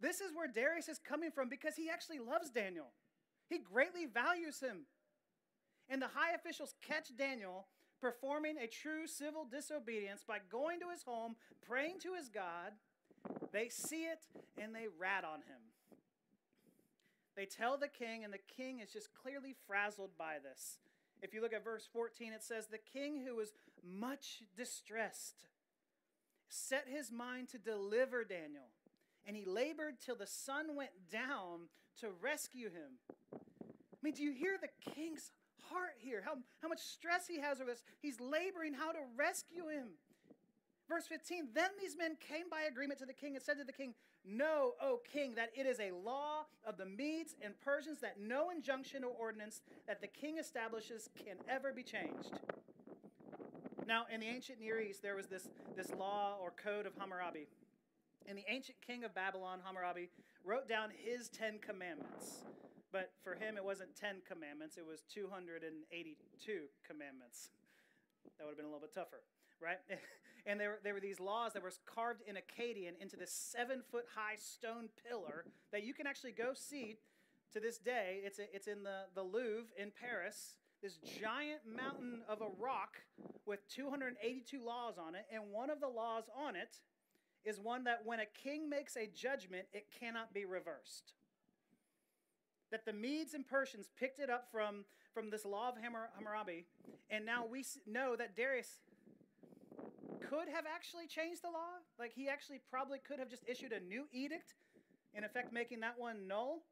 this 0.00 0.20
is 0.20 0.32
where 0.34 0.48
Darius 0.48 0.88
is 0.88 0.98
coming 0.98 1.30
from 1.30 1.48
because 1.48 1.74
he 1.76 1.88
actually 1.90 2.18
loves 2.18 2.50
Daniel. 2.50 2.92
He 3.48 3.58
greatly 3.58 4.06
values 4.06 4.60
him. 4.60 4.86
And 5.88 6.02
the 6.02 6.08
high 6.08 6.34
officials 6.34 6.74
catch 6.86 7.16
Daniel 7.16 7.66
performing 8.00 8.56
a 8.58 8.66
true 8.66 9.06
civil 9.06 9.44
disobedience 9.44 10.22
by 10.26 10.38
going 10.50 10.80
to 10.80 10.90
his 10.90 11.02
home, 11.04 11.36
praying 11.66 11.98
to 12.00 12.14
his 12.14 12.28
God. 12.28 12.72
They 13.52 13.68
see 13.68 14.04
it 14.04 14.20
and 14.60 14.74
they 14.74 14.86
rat 14.98 15.24
on 15.24 15.40
him. 15.40 15.72
They 17.36 17.44
tell 17.44 17.76
the 17.76 17.88
king, 17.88 18.24
and 18.24 18.32
the 18.32 18.38
king 18.56 18.80
is 18.80 18.90
just 18.90 19.10
clearly 19.12 19.54
frazzled 19.66 20.12
by 20.18 20.36
this. 20.42 20.78
If 21.20 21.34
you 21.34 21.42
look 21.42 21.52
at 21.52 21.64
verse 21.64 21.86
14, 21.92 22.32
it 22.32 22.42
says, 22.42 22.66
The 22.66 22.78
king 22.78 23.24
who 23.26 23.36
was 23.36 23.52
much 23.84 24.42
distressed 24.56 25.44
set 26.48 26.86
his 26.88 27.12
mind 27.12 27.48
to 27.50 27.58
deliver 27.58 28.24
Daniel, 28.24 28.70
and 29.26 29.36
he 29.36 29.44
labored 29.44 29.94
till 30.04 30.16
the 30.16 30.26
sun 30.26 30.76
went 30.76 30.90
down 31.10 31.68
to 32.00 32.08
rescue 32.20 32.70
him. 32.70 32.98
I 33.32 33.98
mean, 34.02 34.14
do 34.14 34.22
you 34.22 34.32
hear 34.32 34.56
the 34.60 34.92
king's 34.92 35.30
heart 35.70 35.94
here? 35.98 36.22
How, 36.24 36.34
how 36.62 36.68
much 36.68 36.80
stress 36.80 37.26
he 37.26 37.40
has 37.40 37.60
over 37.60 37.70
this? 37.70 37.82
He's 38.00 38.20
laboring 38.20 38.74
how 38.74 38.92
to 38.92 39.00
rescue 39.16 39.68
him. 39.68 39.88
Verse 40.88 41.06
15 41.06 41.48
Then 41.54 41.70
these 41.80 41.96
men 41.98 42.16
came 42.20 42.48
by 42.50 42.62
agreement 42.62 43.00
to 43.00 43.06
the 43.06 43.12
king 43.12 43.34
and 43.34 43.44
said 43.44 43.58
to 43.58 43.64
the 43.64 43.72
king, 43.72 43.94
Know, 44.24 44.72
O 44.80 45.00
king, 45.12 45.34
that 45.36 45.50
it 45.54 45.66
is 45.66 45.78
a 45.80 45.92
law 45.92 46.46
of 46.64 46.76
the 46.76 46.86
Medes 46.86 47.36
and 47.42 47.54
Persians 47.60 48.00
that 48.00 48.20
no 48.20 48.50
injunction 48.50 49.04
or 49.04 49.10
ordinance 49.10 49.60
that 49.86 50.00
the 50.00 50.08
king 50.08 50.38
establishes 50.38 51.08
can 51.16 51.36
ever 51.48 51.72
be 51.72 51.82
changed. 51.82 52.32
Now, 53.86 54.06
in 54.12 54.18
the 54.20 54.26
ancient 54.26 54.58
Near 54.58 54.80
East, 54.80 55.00
there 55.00 55.14
was 55.14 55.26
this, 55.26 55.48
this 55.76 55.92
law 55.96 56.38
or 56.40 56.50
code 56.50 56.86
of 56.86 56.92
Hammurabi. 56.98 57.46
And 58.28 58.36
the 58.36 58.44
ancient 58.48 58.78
king 58.84 59.04
of 59.04 59.14
Babylon, 59.14 59.60
Hammurabi, 59.64 60.10
wrote 60.44 60.68
down 60.68 60.90
his 60.90 61.28
Ten 61.28 61.58
Commandments. 61.58 62.44
But 62.92 63.12
for 63.22 63.34
him, 63.34 63.56
it 63.56 63.64
wasn't 63.64 63.94
10 63.94 64.22
commandments, 64.26 64.76
it 64.78 64.86
was 64.86 65.02
282 65.12 66.16
commandments. 66.86 67.50
That 68.38 68.44
would 68.44 68.52
have 68.52 68.56
been 68.56 68.66
a 68.66 68.68
little 68.68 68.80
bit 68.80 68.94
tougher, 68.94 69.20
right? 69.60 69.78
and 70.46 70.58
there, 70.58 70.78
there 70.82 70.94
were 70.94 71.00
these 71.00 71.20
laws 71.20 71.52
that 71.52 71.62
were 71.62 71.72
carved 71.84 72.22
in 72.26 72.36
Akkadian 72.36 73.00
into 73.00 73.16
this 73.16 73.32
seven 73.32 73.82
foot 73.90 74.06
high 74.14 74.36
stone 74.36 74.88
pillar 75.06 75.44
that 75.72 75.84
you 75.84 75.94
can 75.94 76.06
actually 76.06 76.32
go 76.32 76.52
see 76.54 76.96
to 77.52 77.60
this 77.60 77.78
day. 77.78 78.20
It's, 78.24 78.38
a, 78.38 78.54
it's 78.54 78.66
in 78.66 78.82
the, 78.82 79.12
the 79.14 79.22
Louvre 79.22 79.68
in 79.76 79.90
Paris, 79.90 80.56
this 80.82 80.96
giant 80.96 81.60
mountain 81.66 82.22
of 82.28 82.40
a 82.40 82.48
rock 82.58 82.96
with 83.44 83.68
282 83.68 84.64
laws 84.64 84.94
on 84.98 85.14
it. 85.14 85.26
And 85.32 85.50
one 85.50 85.70
of 85.70 85.80
the 85.80 85.88
laws 85.88 86.24
on 86.34 86.56
it 86.56 86.78
is 87.46 87.60
one 87.60 87.84
that 87.84 88.02
when 88.04 88.18
a 88.18 88.26
king 88.26 88.68
makes 88.68 88.96
a 88.96 89.06
judgment, 89.06 89.66
it 89.72 89.86
cannot 90.00 90.34
be 90.34 90.44
reversed. 90.44 91.12
That 92.72 92.84
the 92.84 92.92
Medes 92.92 93.34
and 93.34 93.46
Persians 93.46 93.88
picked 93.98 94.18
it 94.18 94.28
up 94.28 94.48
from, 94.50 94.84
from 95.14 95.30
this 95.30 95.44
law 95.44 95.68
of 95.68 95.76
Hammurabi, 95.76 96.66
and 97.08 97.24
now 97.24 97.46
we 97.46 97.64
know 97.86 98.16
that 98.16 98.36
Darius 98.36 98.80
could 100.28 100.48
have 100.52 100.64
actually 100.66 101.06
changed 101.06 101.42
the 101.42 101.50
law. 101.50 101.78
Like 101.98 102.12
he 102.12 102.28
actually 102.28 102.60
probably 102.68 102.98
could 102.98 103.20
have 103.20 103.30
just 103.30 103.44
issued 103.46 103.72
a 103.72 103.80
new 103.80 104.06
edict, 104.12 104.54
in 105.14 105.22
effect 105.22 105.52
making 105.52 105.80
that 105.80 105.94
one 105.96 106.26
null. 106.26 106.64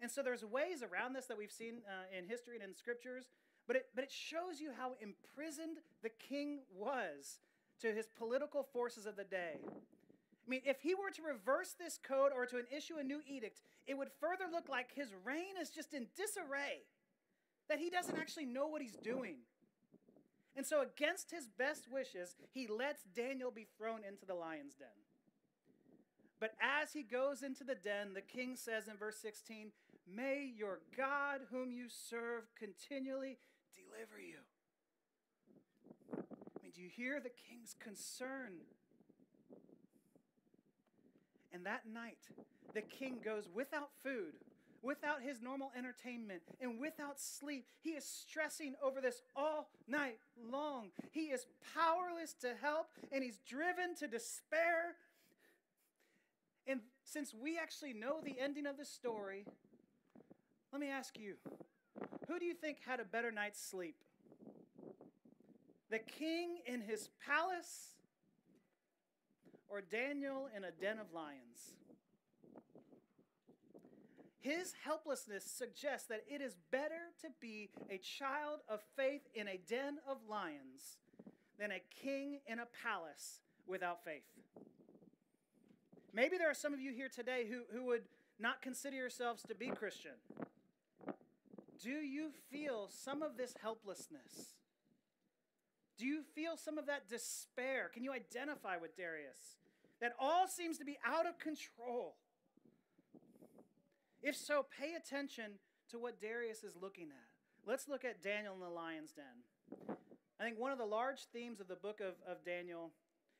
And 0.00 0.10
so 0.10 0.22
there's 0.22 0.44
ways 0.44 0.82
around 0.82 1.14
this 1.14 1.24
that 1.26 1.38
we've 1.38 1.50
seen 1.50 1.76
uh, 1.88 2.16
in 2.16 2.28
history 2.28 2.56
and 2.56 2.68
in 2.68 2.74
scriptures, 2.74 3.30
but 3.66 3.76
it, 3.76 3.86
but 3.94 4.04
it 4.04 4.12
shows 4.12 4.60
you 4.60 4.72
how 4.76 4.92
imprisoned 5.00 5.78
the 6.02 6.10
king 6.10 6.60
was 6.70 7.38
to 7.80 7.92
his 7.92 8.06
political 8.18 8.62
forces 8.62 9.06
of 9.06 9.16
the 9.16 9.24
day. 9.24 9.58
I 10.46 10.50
mean, 10.50 10.62
if 10.64 10.80
he 10.80 10.94
were 10.94 11.10
to 11.10 11.22
reverse 11.22 11.74
this 11.78 11.98
code 12.02 12.30
or 12.34 12.46
to 12.46 12.62
issue 12.74 12.98
a 12.98 13.04
new 13.04 13.20
edict, 13.26 13.62
it 13.86 13.98
would 13.98 14.10
further 14.20 14.44
look 14.50 14.68
like 14.68 14.94
his 14.94 15.08
reign 15.24 15.56
is 15.60 15.70
just 15.70 15.92
in 15.92 16.06
disarray, 16.16 16.84
that 17.68 17.80
he 17.80 17.90
doesn't 17.90 18.16
actually 18.16 18.46
know 18.46 18.68
what 18.68 18.82
he's 18.82 18.96
doing. 18.96 19.38
And 20.56 20.64
so, 20.64 20.80
against 20.82 21.30
his 21.30 21.48
best 21.48 21.90
wishes, 21.90 22.36
he 22.50 22.66
lets 22.66 23.02
Daniel 23.14 23.50
be 23.50 23.66
thrown 23.76 24.00
into 24.08 24.24
the 24.24 24.34
lion's 24.34 24.74
den. 24.74 24.88
But 26.40 26.54
as 26.60 26.92
he 26.92 27.02
goes 27.02 27.42
into 27.42 27.64
the 27.64 27.74
den, 27.74 28.14
the 28.14 28.20
king 28.20 28.56
says 28.56 28.88
in 28.88 28.96
verse 28.96 29.18
16, 29.18 29.72
May 30.06 30.50
your 30.56 30.80
God, 30.96 31.40
whom 31.50 31.72
you 31.72 31.86
serve, 31.88 32.44
continually 32.58 33.38
deliver 33.74 34.20
you. 34.20 34.38
Do 36.76 36.82
you 36.82 36.88
hear 36.88 37.18
the 37.18 37.30
king's 37.48 37.74
concern? 37.80 38.52
And 41.52 41.64
that 41.64 41.82
night, 41.92 42.18
the 42.74 42.82
king 42.82 43.16
goes 43.24 43.48
without 43.52 43.88
food 44.04 44.34
without 44.86 45.20
his 45.20 45.42
normal 45.42 45.72
entertainment 45.76 46.42
and 46.60 46.80
without 46.80 47.20
sleep. 47.20 47.66
He 47.82 47.90
is 47.90 48.04
stressing 48.04 48.74
over 48.82 49.00
this 49.00 49.20
all 49.34 49.68
night 49.88 50.18
long. 50.50 50.90
He 51.10 51.26
is 51.26 51.46
powerless 51.74 52.34
to 52.40 52.54
help 52.60 52.88
and 53.12 53.22
he's 53.22 53.38
driven 53.48 53.96
to 53.96 54.06
despair. 54.06 54.94
And 56.66 56.80
since 57.04 57.34
we 57.34 57.58
actually 57.58 57.92
know 57.92 58.20
the 58.22 58.36
ending 58.40 58.66
of 58.66 58.78
the 58.78 58.84
story, 58.84 59.44
let 60.72 60.80
me 60.80 60.88
ask 60.88 61.18
you 61.18 61.34
who 62.28 62.38
do 62.38 62.44
you 62.44 62.54
think 62.54 62.78
had 62.86 63.00
a 63.00 63.04
better 63.04 63.32
night's 63.32 63.60
sleep? 63.60 63.96
The 65.90 65.98
king 65.98 66.58
in 66.66 66.80
his 66.80 67.10
palace 67.24 67.94
or 69.68 69.80
Daniel 69.80 70.48
in 70.56 70.64
a 70.64 70.70
den 70.70 70.98
of 70.98 71.12
lions? 71.12 71.74
His 74.40 74.74
helplessness 74.84 75.44
suggests 75.44 76.06
that 76.08 76.24
it 76.28 76.40
is 76.40 76.56
better 76.70 77.10
to 77.22 77.28
be 77.40 77.70
a 77.90 77.98
child 77.98 78.60
of 78.68 78.80
faith 78.96 79.22
in 79.34 79.48
a 79.48 79.58
den 79.68 79.98
of 80.08 80.18
lions 80.28 80.98
than 81.58 81.72
a 81.72 81.82
king 82.02 82.40
in 82.46 82.58
a 82.58 82.66
palace 82.82 83.40
without 83.66 84.04
faith. 84.04 84.22
Maybe 86.12 86.38
there 86.38 86.50
are 86.50 86.54
some 86.54 86.72
of 86.72 86.80
you 86.80 86.92
here 86.92 87.08
today 87.08 87.46
who, 87.48 87.62
who 87.76 87.86
would 87.86 88.04
not 88.38 88.62
consider 88.62 88.96
yourselves 88.96 89.42
to 89.48 89.54
be 89.54 89.68
Christian. 89.68 90.12
Do 91.82 91.90
you 91.90 92.30
feel 92.50 92.88
some 92.88 93.22
of 93.22 93.36
this 93.36 93.54
helplessness? 93.60 94.55
Do 95.98 96.06
you 96.06 96.22
feel 96.34 96.56
some 96.56 96.78
of 96.78 96.86
that 96.86 97.08
despair? 97.08 97.90
Can 97.92 98.04
you 98.04 98.12
identify 98.12 98.76
with 98.76 98.96
Darius? 98.96 99.56
That 100.00 100.14
all 100.20 100.46
seems 100.46 100.78
to 100.78 100.84
be 100.84 100.98
out 101.04 101.26
of 101.26 101.38
control. 101.38 102.16
If 104.22 104.36
so, 104.36 104.66
pay 104.78 104.94
attention 104.94 105.52
to 105.90 105.98
what 105.98 106.20
Darius 106.20 106.64
is 106.64 106.74
looking 106.80 107.08
at. 107.08 107.68
Let's 107.68 107.88
look 107.88 108.04
at 108.04 108.22
Daniel 108.22 108.54
in 108.54 108.60
the 108.60 108.68
lion's 108.68 109.12
den. 109.12 109.96
I 110.38 110.44
think 110.44 110.58
one 110.58 110.72
of 110.72 110.78
the 110.78 110.84
large 110.84 111.24
themes 111.32 111.60
of 111.60 111.68
the 111.68 111.76
book 111.76 112.00
of, 112.00 112.14
of 112.30 112.44
Daniel 112.44 112.92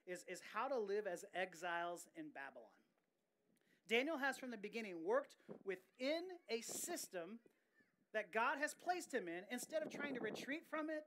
is, 0.06 0.24
is 0.26 0.40
how 0.54 0.68
to 0.68 0.78
live 0.78 1.06
as 1.06 1.24
exiles 1.34 2.06
in 2.16 2.26
Babylon. 2.34 2.70
Daniel 3.88 4.16
has 4.16 4.38
from 4.38 4.50
the 4.50 4.56
beginning 4.56 5.04
worked 5.04 5.36
within 5.64 6.22
a 6.48 6.60
system 6.62 7.38
that 8.14 8.32
God 8.32 8.58
has 8.60 8.74
placed 8.74 9.12
him 9.12 9.28
in 9.28 9.42
instead 9.50 9.82
of 9.82 9.90
trying 9.90 10.14
to 10.14 10.20
retreat 10.20 10.62
from 10.70 10.88
it 10.88 11.04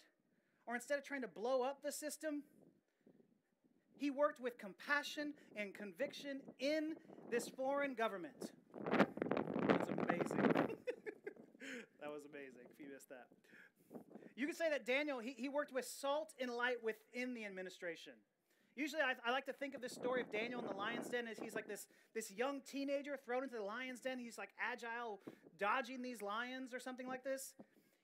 or 0.68 0.76
instead 0.76 0.98
of 0.98 1.04
trying 1.04 1.22
to 1.22 1.28
blow 1.28 1.64
up 1.64 1.82
the 1.84 1.92
system. 1.92 2.44
He 3.96 4.12
worked 4.12 4.40
with 4.40 4.58
compassion 4.58 5.34
and 5.56 5.74
conviction 5.74 6.40
in 6.60 6.96
this 7.30 7.50
foreign 7.50 7.96
government. 7.96 8.52
That's 8.92 9.92
amazing. 9.92 10.38
that 12.00 12.10
was 12.10 12.24
amazing 12.30 12.64
if 12.72 12.80
you 12.80 12.88
missed 12.94 13.10
that. 13.10 13.28
You 14.38 14.48
could 14.48 14.56
say 14.56 14.70
that 14.70 14.86
Daniel, 14.86 15.20
he, 15.20 15.36
he 15.38 15.50
worked 15.50 15.74
with 15.74 15.86
salt 15.86 16.34
and 16.40 16.50
light 16.50 16.78
within 16.82 17.34
the 17.34 17.44
administration. 17.44 18.14
Usually, 18.80 19.02
I, 19.02 19.16
I, 19.28 19.32
like 19.32 19.46
to 19.48 19.54
think 19.54 19.76
of 19.76 19.82
this 19.82 19.92
story 19.92 20.22
of 20.22 20.32
Daniel 20.32 20.62
in 20.62 20.66
the 20.66 20.74
lion's 20.74 21.10
den 21.10 21.28
as 21.28 21.38
he's 21.38 21.54
like 21.54 21.68
this, 21.68 21.88
this 22.16 22.32
young 22.32 22.62
teenager 22.62 23.18
thrown 23.18 23.44
into 23.44 23.58
the 23.58 23.64
lion's 23.64 24.00
den. 24.00 24.18
He's 24.18 24.38
like 24.38 24.52
agile, 24.58 25.20
dodging 25.60 26.02
these 26.02 26.22
lions 26.22 26.74
or 26.74 26.80
something 26.80 27.06
like 27.06 27.26
this. 27.26 27.54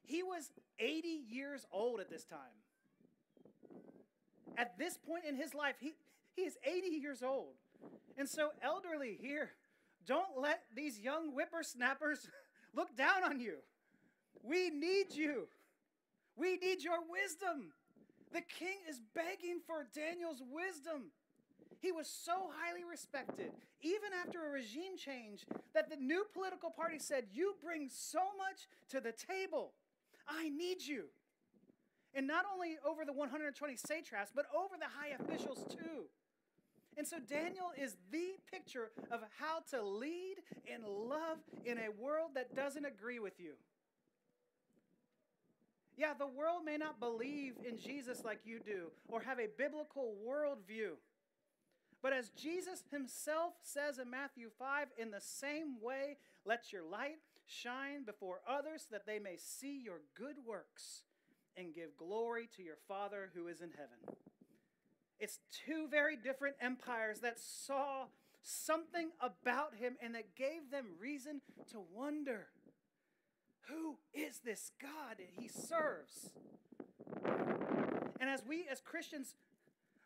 He 0.06 0.24
was 0.24 0.52
80 0.80 1.08
years 1.30 1.66
old 1.72 2.00
at 2.00 2.10
this 2.10 2.26
time. 2.26 2.40
At 4.58 4.78
this 4.78 4.98
point 4.98 5.26
in 5.28 5.36
his 5.36 5.54
life, 5.54 5.76
he, 5.80 5.94
he 6.36 6.44
is 6.44 6.58
80 6.66 6.88
years 6.88 7.24
old. 7.24 7.56
And 8.18 8.30
so, 8.30 8.50
elderly 8.62 9.18
here, 9.20 9.52
don't 10.06 10.40
let 10.40 10.62
these 10.74 11.00
young 11.00 11.32
whippersnappers 11.32 12.28
look 12.74 12.96
down 12.96 13.24
on 13.24 13.40
you. 13.40 13.58
We 14.44 14.70
need 14.70 15.08
you. 15.12 15.48
We 16.38 16.58
need 16.58 16.84
your 16.84 17.00
wisdom. 17.10 17.74
The 18.32 18.42
king 18.42 18.78
is 18.90 19.02
begging 19.14 19.60
for 19.66 19.88
Daniel's 19.94 20.42
wisdom. 20.52 21.12
He 21.80 21.92
was 21.92 22.08
so 22.08 22.50
highly 22.60 22.84
respected, 22.84 23.52
even 23.82 24.10
after 24.26 24.46
a 24.46 24.50
regime 24.50 24.98
change, 24.98 25.46
that 25.74 25.90
the 25.90 25.96
new 25.96 26.26
political 26.34 26.70
party 26.70 27.00
said, 27.00 27.26
You 27.32 27.56
bring 27.64 27.90
so 27.90 28.20
much 28.38 28.68
to 28.90 29.00
the 29.00 29.12
table. 29.12 29.74
I 30.28 30.50
need 30.50 30.82
you. 30.86 31.06
And 32.14 32.28
not 32.28 32.46
only 32.54 32.78
over 32.88 33.04
the 33.06 33.14
120 33.14 33.76
satraps, 33.76 34.32
but 34.34 34.46
over 34.56 34.76
the 34.80 34.86
high 34.86 35.16
officials 35.20 35.66
too. 35.70 36.06
And 36.98 37.06
so 37.06 37.18
Daniel 37.20 37.72
is 37.78 37.98
the 38.10 38.38
picture 38.50 38.92
of 39.12 39.20
how 39.38 39.60
to 39.72 39.86
lead 39.86 40.36
and 40.72 40.84
love 40.86 41.40
in 41.66 41.78
a 41.78 41.92
world 42.02 42.32
that 42.36 42.56
doesn't 42.56 42.86
agree 42.86 43.20
with 43.20 43.40
you. 43.40 43.54
Yeah, 45.98 46.14
the 46.18 46.28
world 46.28 46.64
may 46.66 46.78
not 46.78 47.00
believe 47.00 47.54
in 47.68 47.78
Jesus 47.78 48.24
like 48.24 48.40
you 48.46 48.60
do 48.60 48.92
or 49.08 49.22
have 49.22 49.40
a 49.40 49.48
biblical 49.58 50.16
worldview. 50.28 50.92
But 52.02 52.14
as 52.14 52.30
Jesus 52.30 52.84
himself 52.92 53.54
says 53.64 53.98
in 53.98 54.10
Matthew 54.10 54.50
5, 54.60 54.88
in 54.98 55.12
the 55.12 55.22
same 55.22 55.82
way, 55.82 56.18
let 56.46 56.72
your 56.72 56.84
light 56.84 57.20
shine 57.46 58.04
before 58.06 58.42
others 58.48 58.88
that 58.92 59.06
they 59.06 59.20
may 59.20 59.36
see 59.38 59.80
your 59.84 60.02
good 60.16 60.38
works 60.46 61.04
and 61.58 61.74
give 61.74 61.96
glory 61.98 62.50
to 62.56 62.64
your 62.64 62.78
Father 62.88 63.30
who 63.34 63.48
is 63.48 63.62
in 63.62 63.72
heaven. 63.72 64.18
It's 65.20 65.40
two 65.66 65.88
very 65.90 66.16
different 66.18 66.56
empires 66.60 67.20
that 67.22 67.40
saw 67.40 68.06
something 68.42 69.10
about 69.22 69.76
him 69.76 69.96
and 70.02 70.14
that 70.16 70.36
gave 70.36 70.72
them 70.72 70.86
reason 71.00 71.42
to 71.72 71.82
wonder 71.94 72.48
who 73.68 73.98
is 74.14 74.40
this 74.46 74.72
God 74.82 75.18
that 75.18 75.30
he 75.32 75.48
serves? 75.48 76.32
And 78.20 78.30
as 78.30 78.44
we 78.48 78.68
as 78.72 78.80
Christians 78.80 79.36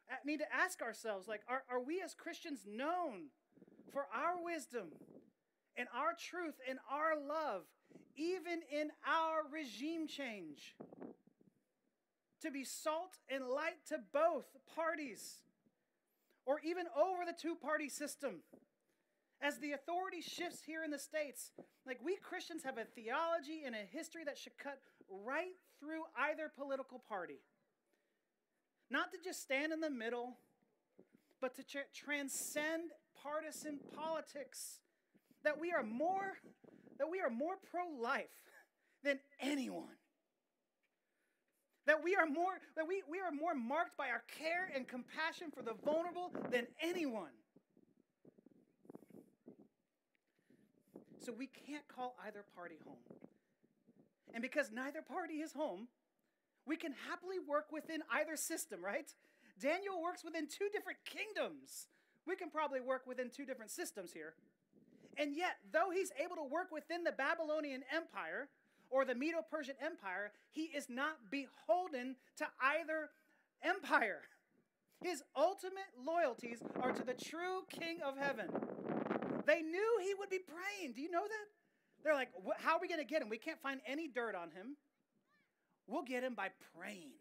uh, 0.10 0.16
need 0.26 0.38
to 0.38 0.54
ask 0.54 0.82
ourselves, 0.82 1.28
like, 1.28 1.42
are, 1.48 1.64
are 1.70 1.82
we 1.82 2.02
as 2.02 2.14
Christians 2.14 2.62
known 2.68 3.30
for 3.92 4.08
our 4.14 4.42
wisdom 4.42 4.90
and 5.80 5.88
our 5.96 6.14
truth 6.14 6.56
and 6.70 6.78
our 6.92 7.18
love, 7.18 7.64
even 8.18 8.60
in 8.70 8.90
our 9.08 9.50
regime 9.52 10.08
change? 10.08 10.76
To 12.42 12.52
be 12.52 12.66
salt 12.66 13.18
and 13.30 13.48
light 13.48 13.86
to 13.88 13.98
both 14.14 14.46
parties, 14.76 15.40
or 16.46 16.60
even 16.60 16.86
over 16.96 17.26
the 17.26 17.34
two 17.34 17.56
party 17.56 17.90
system 17.90 18.42
as 19.42 19.58
the 19.60 19.72
authority 19.72 20.22
shifts 20.22 20.62
here 20.66 20.84
in 20.84 20.92
the 20.92 21.00
States, 21.00 21.52
like 21.88 22.00
we 22.04 22.18
Christians 22.18 22.64
have 22.64 22.78
a 22.78 22.84
theology 22.84 23.64
and 23.66 23.74
a 23.74 23.88
history 23.90 24.24
that 24.26 24.38
should 24.38 24.58
cut 24.58 24.80
right 25.10 25.56
through 25.80 26.04
either 26.18 26.52
political 26.56 27.00
party. 27.08 27.40
Not 28.92 29.12
to 29.12 29.18
just 29.24 29.42
stand 29.42 29.72
in 29.72 29.80
the 29.80 29.90
middle, 29.90 30.38
but 31.40 31.56
to 31.56 31.64
tra- 31.64 31.82
transcend 31.94 32.92
partisan 33.24 33.80
politics. 33.96 34.80
That 35.44 35.60
we 35.60 35.72
are 35.72 35.84
more 35.84 36.38
that 36.98 37.10
we 37.10 37.22
are 37.22 37.30
more 37.30 37.56
pro-life 37.72 38.26
than 39.04 39.20
anyone. 39.40 39.96
That 41.88 42.04
we 42.04 42.16
are 42.16 42.28
more 42.28 42.60
that 42.76 42.88
we, 42.88 43.04
we 43.10 43.20
are 43.20 43.32
more 43.32 43.56
marked 43.56 43.98
by 43.98 44.10
our 44.10 44.24
care 44.38 44.70
and 44.76 44.88
compassion 44.88 45.48
for 45.52 45.64
the 45.64 45.74
vulnerable 45.86 46.32
than 46.52 46.68
anyone. 46.82 47.32
So 51.26 51.34
we 51.38 51.48
can't 51.48 51.88
call 51.88 52.16
either 52.26 52.44
party 52.56 52.76
home. 52.86 52.98
And 54.34 54.42
because 54.42 54.72
neither 54.72 55.02
party 55.02 55.36
is 55.36 55.54
home, 55.54 55.88
we 56.66 56.76
can 56.76 56.94
happily 57.10 57.38
work 57.40 57.72
within 57.72 58.02
either 58.12 58.36
system, 58.36 58.84
right? 58.84 59.10
Daniel 59.60 60.02
works 60.02 60.24
within 60.24 60.48
two 60.48 60.70
different 60.72 61.00
kingdoms. 61.06 61.88
We 62.28 62.36
can 62.36 62.50
probably 62.50 62.80
work 62.80 63.08
within 63.08 63.30
two 63.30 63.46
different 63.46 63.72
systems 63.72 64.14
here. 64.14 64.36
And 65.20 65.36
yet, 65.36 65.58
though 65.74 65.92
he's 65.94 66.12
able 66.24 66.38
to 66.38 66.44
work 66.44 66.72
within 66.72 67.04
the 67.04 67.12
Babylonian 67.12 67.84
Empire 67.94 68.48
or 68.90 69.04
the 69.04 69.14
Medo 69.14 69.40
Persian 69.52 69.76
Empire, 69.86 70.32
he 70.50 70.64
is 70.64 70.88
not 70.90 71.18
beholden 71.30 72.16
to 72.38 72.48
either 72.62 73.10
empire. 73.62 74.22
His 75.02 75.22
ultimate 75.36 75.92
loyalties 76.02 76.60
are 76.82 76.94
to 76.94 77.04
the 77.04 77.14
true 77.14 77.64
King 77.70 78.00
of 78.04 78.18
heaven. 78.18 78.48
They 79.46 79.62
knew 79.62 80.00
he 80.02 80.14
would 80.18 80.30
be 80.30 80.40
praying. 80.40 80.94
Do 80.94 81.02
you 81.02 81.12
know 81.12 81.24
that? 81.24 82.04
They're 82.04 82.14
like, 82.14 82.30
how 82.58 82.76
are 82.76 82.80
we 82.82 82.88
going 82.88 83.02
to 83.02 83.06
get 83.06 83.22
him? 83.22 83.28
We 83.28 83.38
can't 83.38 83.62
find 83.62 83.82
any 83.86 84.08
dirt 84.08 84.36
on 84.36 84.52
him. 84.52 84.78
We'll 85.86 86.04
get 86.04 86.24
him 86.24 86.34
by 86.34 86.50
praying. 86.78 87.12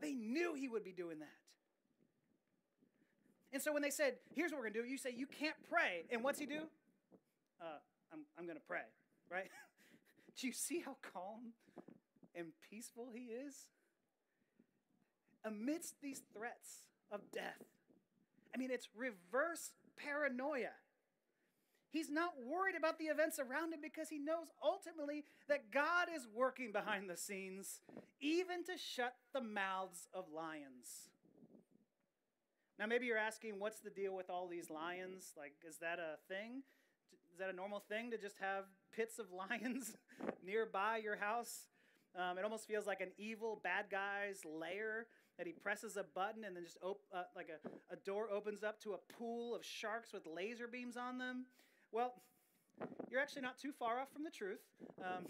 They 0.00 0.12
knew 0.12 0.54
he 0.54 0.68
would 0.68 0.84
be 0.84 0.92
doing 0.92 1.18
that. 1.18 1.45
And 3.52 3.62
so 3.62 3.72
when 3.72 3.82
they 3.82 3.90
said, 3.90 4.14
here's 4.34 4.50
what 4.50 4.58
we're 4.58 4.64
going 4.64 4.74
to 4.74 4.82
do, 4.82 4.88
you 4.88 4.98
say, 4.98 5.14
you 5.16 5.26
can't 5.26 5.56
pray. 5.70 6.04
And 6.10 6.22
what's 6.22 6.38
he 6.38 6.46
do? 6.46 6.62
Uh, 7.60 7.78
I'm, 8.12 8.20
I'm 8.38 8.44
going 8.44 8.58
to 8.58 8.66
pray, 8.66 8.84
right? 9.30 9.48
do 10.40 10.46
you 10.46 10.52
see 10.52 10.80
how 10.80 10.96
calm 11.00 11.52
and 12.34 12.48
peaceful 12.70 13.08
he 13.14 13.32
is? 13.32 13.66
Amidst 15.44 16.00
these 16.02 16.22
threats 16.34 16.88
of 17.10 17.20
death. 17.32 17.62
I 18.54 18.58
mean, 18.58 18.70
it's 18.70 18.88
reverse 18.96 19.72
paranoia. 19.96 20.74
He's 21.90 22.10
not 22.10 22.34
worried 22.44 22.74
about 22.76 22.98
the 22.98 23.06
events 23.06 23.38
around 23.38 23.72
him 23.72 23.80
because 23.82 24.08
he 24.08 24.18
knows 24.18 24.48
ultimately 24.62 25.24
that 25.48 25.70
God 25.70 26.08
is 26.14 26.26
working 26.34 26.72
behind 26.72 27.08
the 27.08 27.16
scenes, 27.16 27.80
even 28.20 28.64
to 28.64 28.76
shut 28.76 29.14
the 29.32 29.40
mouths 29.40 30.08
of 30.12 30.24
lions. 30.34 31.08
Now, 32.78 32.86
maybe 32.86 33.06
you're 33.06 33.16
asking, 33.16 33.58
what's 33.58 33.80
the 33.80 33.90
deal 33.90 34.14
with 34.14 34.28
all 34.28 34.48
these 34.48 34.68
lions? 34.68 35.32
Like, 35.36 35.54
is 35.66 35.78
that 35.78 35.98
a 35.98 36.18
thing? 36.28 36.62
Is 37.32 37.38
that 37.38 37.48
a 37.48 37.52
normal 37.52 37.80
thing 37.80 38.10
to 38.10 38.18
just 38.18 38.36
have 38.38 38.64
pits 38.94 39.18
of 39.18 39.26
lions 39.32 39.96
nearby 40.44 40.98
your 40.98 41.16
house? 41.16 41.68
Um, 42.14 42.38
it 42.38 42.44
almost 42.44 42.66
feels 42.66 42.86
like 42.86 43.00
an 43.00 43.12
evil 43.18 43.60
bad 43.62 43.86
guy's 43.90 44.40
lair 44.44 45.06
that 45.38 45.46
he 45.46 45.52
presses 45.52 45.96
a 45.96 46.04
button 46.14 46.44
and 46.44 46.56
then 46.56 46.64
just 46.64 46.78
op- 46.82 47.04
uh, 47.14 47.24
like 47.34 47.48
a, 47.50 47.92
a 47.92 47.96
door 47.96 48.30
opens 48.30 48.62
up 48.62 48.80
to 48.82 48.92
a 48.92 49.12
pool 49.18 49.54
of 49.54 49.64
sharks 49.64 50.12
with 50.12 50.26
laser 50.26 50.66
beams 50.66 50.96
on 50.96 51.18
them. 51.18 51.46
Well, 51.92 52.14
you're 53.10 53.20
actually 53.20 53.42
not 53.42 53.58
too 53.58 53.72
far 53.72 54.00
off 54.00 54.12
from 54.12 54.24
the 54.24 54.30
truth. 54.30 54.60
Um, 55.00 55.26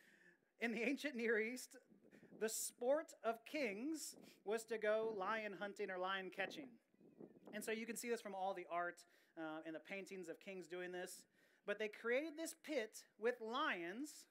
in 0.60 0.72
the 0.72 0.82
ancient 0.82 1.16
Near 1.16 1.40
East, 1.40 1.76
the 2.40 2.48
sport 2.48 3.12
of 3.22 3.44
kings 3.44 4.16
was 4.44 4.64
to 4.64 4.78
go 4.78 5.14
lion 5.16 5.54
hunting 5.58 5.90
or 5.90 5.98
lion 5.98 6.30
catching. 6.34 6.68
And 7.52 7.64
so 7.64 7.70
you 7.70 7.86
can 7.86 7.96
see 7.96 8.08
this 8.08 8.20
from 8.20 8.34
all 8.34 8.54
the 8.54 8.66
art 8.70 9.00
uh, 9.38 9.62
and 9.66 9.74
the 9.74 9.80
paintings 9.80 10.28
of 10.28 10.40
kings 10.40 10.66
doing 10.66 10.92
this. 10.92 11.22
But 11.66 11.78
they 11.78 11.88
created 11.88 12.32
this 12.36 12.54
pit 12.64 12.98
with 13.18 13.36
lions, 13.40 14.26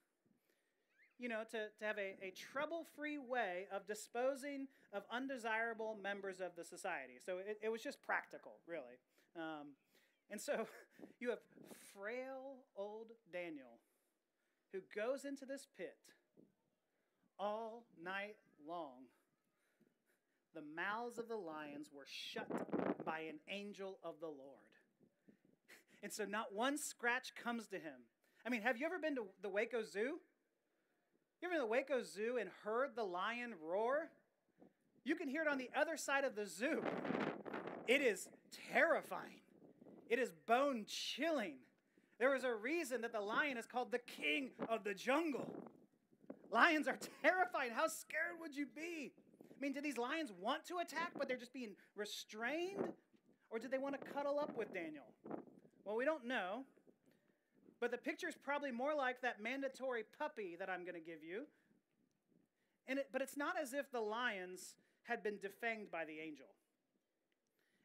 you 1.17 1.30
know, 1.30 1.41
to, 1.52 1.67
to 1.80 1.86
have 1.86 1.98
a, 1.98 2.15
a 2.22 2.32
trouble 2.32 2.86
free 2.96 3.17
way 3.17 3.67
of 3.72 3.88
disposing 3.88 4.67
of 4.91 5.04
undesirable 5.12 5.98
members 6.02 6.41
of 6.41 6.56
the 6.56 6.63
society. 6.63 7.13
So 7.24 7.38
it, 7.38 7.60
it 7.63 7.69
was 7.69 7.82
just 7.82 8.02
practical, 8.02 8.60
really. 8.67 9.00
Um, 9.36 9.74
and 10.30 10.39
so 10.39 10.67
you 11.19 11.30
have 11.30 11.39
frail 11.93 12.58
old 12.76 13.08
Daniel 13.32 13.80
who 14.74 14.80
goes 14.96 15.24
into 15.24 15.46
this 15.46 15.67
pit 15.78 15.98
all 17.39 17.86
night 18.04 18.36
long. 18.67 19.06
The 20.54 20.62
mouths 20.76 21.18
of 21.18 21.28
the 21.28 21.36
lions 21.36 21.89
were 21.92 22.06
shut 22.06 22.48
by 23.06 23.22
an 23.22 23.39
angel 23.50 23.98
of 24.04 24.16
the 24.20 24.28
Lord. 24.28 24.60
And 26.04 26.12
so 26.12 26.26
not 26.26 26.54
one 26.54 26.78
scratch 26.78 27.34
comes 27.36 27.68
to 27.68 27.78
him. 27.78 28.06
I 28.46 28.50
mean, 28.50 28.62
have 28.62 28.78
you 28.78 28.86
ever 28.86 29.00
been 29.00 29.16
to 29.16 29.26
the 29.42 29.50
Waco 29.50 29.84
Zoo? 29.84 30.20
You 31.42 31.46
ever 31.46 31.54
been 31.54 31.60
to 31.60 31.66
the 31.66 31.68
Waco 31.68 32.04
Zoo 32.04 32.38
and 32.39 32.50
heard 32.63 32.96
the 32.96 33.04
lion 33.04 33.54
roar? 33.63 34.10
You 35.06 35.16
can 35.16 35.28
hear 35.28 35.42
it 35.42 35.48
on 35.48 35.58
the 35.58 35.70
other 35.76 35.98
side 35.98 36.24
of 36.24 36.36
the 36.36 36.46
zoo. 36.46 36.82
It 37.88 38.02
is 38.02 38.30
terrifying. 38.72 39.42
It 40.10 40.20
is 40.20 40.32
bone 40.46 40.86
chilling. 40.88 41.56
There 42.20 42.36
is 42.36 42.44
a 42.44 42.54
reason 42.54 43.02
that 43.02 43.12
the 43.12 43.20
lion 43.20 43.58
is 43.58 43.66
called 43.66 43.92
the 43.92 44.00
king 44.00 44.52
of 44.70 44.84
the 44.84 44.94
jungle. 44.94 45.52
Lions 46.52 46.88
are 46.88 46.98
terrifying. 47.24 47.72
How 47.72 47.88
scared 47.88 48.39
would 48.39 48.56
you 48.56 48.66
be? 48.66 49.12
I 49.63 49.65
mean, 49.65 49.71
did 49.71 49.86
these 49.86 49.97
lions 49.97 50.30
want 50.41 50.65
to 50.65 50.80
attack, 50.80 51.13
but 51.17 51.30
they're 51.30 51.38
just 51.38 51.54
being 51.54 51.78
restrained? 51.95 52.84
Or 53.49 53.60
did 53.60 53.71
they 53.71 53.78
want 53.78 53.95
to 53.95 54.12
cuddle 54.12 54.38
up 54.38 54.58
with 54.58 54.73
Daniel? 54.73 55.06
Well, 55.86 55.95
we 55.95 56.04
don't 56.04 56.28
know. 56.28 56.65
But 57.80 57.91
the 57.91 57.97
picture 57.97 58.28
is 58.28 58.36
probably 58.36 58.71
more 58.71 58.93
like 58.93 59.21
that 59.21 59.41
mandatory 59.41 60.04
puppy 60.19 60.58
that 60.60 60.69
I'm 60.69 60.82
going 60.82 60.95
to 60.95 60.99
give 60.99 61.23
you. 61.23 61.43
And 62.89 62.99
it, 62.99 63.08
but 63.13 63.21
it's 63.21 63.38
not 63.38 63.56
as 63.58 63.73
if 63.73 63.89
the 63.89 64.02
lions 64.02 64.76
had 65.04 65.23
been 65.23 65.36
defanged 65.36 65.89
by 65.89 66.04
the 66.04 66.19
angel 66.19 66.47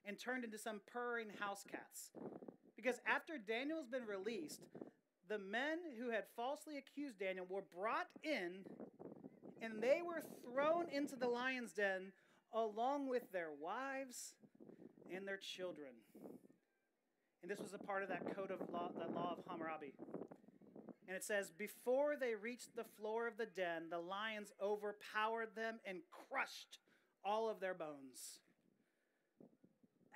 and 0.05 0.19
turned 0.19 0.43
into 0.43 0.59
some 0.59 0.81
purring 0.93 1.29
house 1.39 1.63
cats. 1.71 2.11
Because 2.75 2.97
after 3.07 3.39
Daniel's 3.39 3.87
been 3.87 4.05
released, 4.05 4.63
the 5.29 5.39
men 5.39 5.79
who 5.97 6.11
had 6.11 6.25
falsely 6.35 6.77
accused 6.77 7.21
Daniel 7.21 7.47
were 7.49 7.63
brought 7.73 8.09
in 8.25 8.65
and 9.63 9.83
they 9.83 10.01
were 10.05 10.23
thrown 10.45 10.87
into 10.93 11.17
the 11.17 11.29
lion's 11.29 11.73
den 11.73 12.13
along 12.53 13.09
with 13.09 13.31
their 13.33 13.51
wives 13.61 14.35
and 15.15 15.27
their 15.27 15.37
children. 15.37 15.91
And 17.43 17.51
this 17.51 17.61
was 17.61 17.75
a 17.75 17.79
part 17.79 18.03
of 18.03 18.09
that 18.09 18.35
code 18.35 18.51
of 18.51 18.69
law, 18.71 18.91
that 18.99 19.15
law 19.15 19.37
of 19.39 19.45
Hammurabi. 19.49 19.95
And 21.07 21.17
it 21.17 21.25
says, 21.25 21.51
Before 21.51 22.17
they 22.17 22.35
reached 22.35 22.77
the 22.77 22.85
floor 22.85 23.27
of 23.27 23.39
the 23.39 23.47
den, 23.47 23.85
the 23.91 23.99
lions 23.99 24.53
overpowered 24.63 25.55
them 25.55 25.79
and 25.87 25.99
crushed 26.11 26.79
all 27.25 27.49
of 27.49 27.61
their 27.61 27.75
bones. 27.75 28.41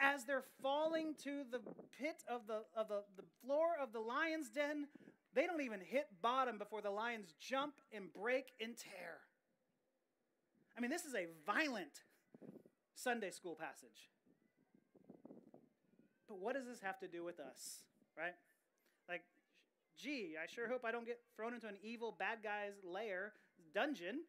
As 0.01 0.25
they're 0.25 0.45
falling 0.63 1.15
to 1.23 1.45
the 1.51 1.61
pit 1.99 2.25
of 2.29 2.47
the, 2.49 2.65
of 2.77 2.89
the, 2.89 3.05
the 3.17 3.25
floor 3.45 3.69
of 3.81 3.93
the 3.93 4.01
lion's 4.01 4.51
den, 4.51 4.89
they 5.35 5.47
don't 5.47 5.63
even 5.63 5.81
hit 5.81 6.09
bottom 6.21 6.59
before 6.59 6.83
the 6.83 6.91
lions 6.91 7.35
jump 7.41 7.75
and 7.95 8.13
break 8.13 8.53
and 8.61 8.77
tear. 8.77 9.21
I 10.77 10.81
mean, 10.81 10.91
this 10.91 11.05
is 11.05 11.15
a 11.15 11.27
violent 11.47 12.05
Sunday 12.95 13.31
school 13.31 13.55
passage. 13.55 14.11
But 16.29 16.39
what 16.39 16.55
does 16.55 16.67
this 16.67 16.81
have 16.81 16.99
to 17.01 17.09
do 17.09 17.25
with 17.25 17.41
us, 17.41 17.81
right? 18.17 18.35
Like, 19.09 19.23
gee, 19.99 20.35
I 20.43 20.47
sure 20.47 20.69
hope 20.69 20.85
I 20.85 20.93
don't 20.93 21.07
get 21.07 21.21
thrown 21.37 21.55
into 21.55 21.69
an 21.69 21.77
evil 21.83 22.15
bad 22.19 22.39
guy's 22.43 22.75
lair 22.85 23.33
dungeon. 23.75 24.21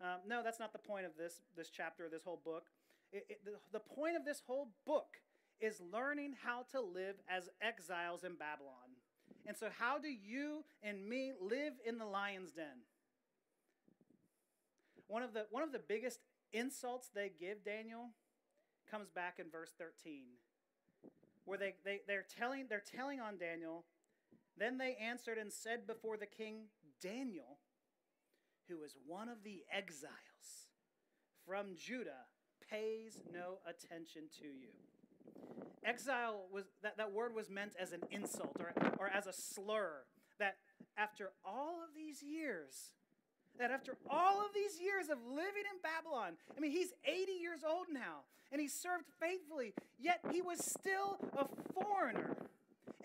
Um, 0.00 0.20
no, 0.26 0.42
that's 0.42 0.60
not 0.60 0.72
the 0.72 0.78
point 0.78 1.06
of 1.06 1.12
this, 1.18 1.40
this 1.56 1.68
chapter, 1.68 2.06
or 2.06 2.08
this 2.08 2.24
whole 2.24 2.40
book. 2.44 2.66
It, 3.12 3.26
it, 3.28 3.44
the, 3.44 3.52
the 3.72 3.80
point 3.80 4.16
of 4.16 4.24
this 4.24 4.42
whole 4.46 4.68
book 4.86 5.18
is 5.60 5.80
learning 5.92 6.34
how 6.42 6.64
to 6.72 6.80
live 6.80 7.16
as 7.28 7.50
exiles 7.60 8.24
in 8.24 8.34
Babylon. 8.34 8.96
And 9.46 9.56
so, 9.56 9.68
how 9.78 9.98
do 9.98 10.08
you 10.08 10.64
and 10.82 11.08
me 11.08 11.32
live 11.40 11.74
in 11.84 11.98
the 11.98 12.04
lion's 12.04 12.52
den? 12.52 12.84
One 15.10 15.24
of 15.24 15.34
the, 15.34 15.46
one 15.50 15.64
of 15.64 15.72
the 15.72 15.80
biggest 15.80 16.20
insults 16.52 17.10
they 17.12 17.32
give 17.36 17.64
Daniel 17.64 18.10
comes 18.88 19.10
back 19.10 19.40
in 19.40 19.50
verse 19.50 19.72
13, 19.76 20.22
where 21.44 21.58
they, 21.58 21.74
they, 21.84 21.98
they're, 22.06 22.24
telling, 22.38 22.66
they're 22.68 22.80
telling 22.80 23.18
on 23.18 23.36
Daniel. 23.36 23.86
Then 24.56 24.78
they 24.78 24.96
answered 25.02 25.36
and 25.36 25.52
said 25.52 25.84
before 25.88 26.16
the 26.16 26.26
king, 26.26 26.66
Daniel, 27.02 27.58
who 28.68 28.84
is 28.84 28.96
one 29.04 29.28
of 29.28 29.42
the 29.42 29.64
exiles 29.76 30.68
from 31.44 31.74
Judah, 31.74 32.28
pays 32.70 33.20
no 33.34 33.58
attention 33.66 34.22
to 34.38 34.46
you. 34.46 34.70
Exile 35.84 36.44
was 36.52 36.66
that, 36.84 36.98
that 36.98 37.12
word 37.12 37.34
was 37.34 37.50
meant 37.50 37.72
as 37.80 37.90
an 37.90 38.02
insult 38.12 38.56
or, 38.60 38.72
or 38.96 39.08
as 39.08 39.26
a 39.26 39.32
slur. 39.32 40.04
That 40.38 40.58
after 40.96 41.30
all 41.44 41.80
of 41.82 41.96
these 41.96 42.22
years, 42.22 42.92
that 43.58 43.70
after 43.70 43.96
all 44.08 44.40
of 44.40 44.54
these 44.54 44.80
years 44.80 45.08
of 45.08 45.18
living 45.28 45.64
in 45.70 45.80
Babylon, 45.82 46.32
I 46.56 46.60
mean, 46.60 46.70
he's 46.70 46.92
80 47.04 47.32
years 47.32 47.60
old 47.68 47.86
now, 47.92 48.24
and 48.52 48.60
he 48.60 48.68
served 48.68 49.04
faithfully, 49.20 49.74
yet 49.98 50.20
he 50.32 50.40
was 50.40 50.58
still 50.64 51.18
a 51.36 51.46
foreigner 51.72 52.36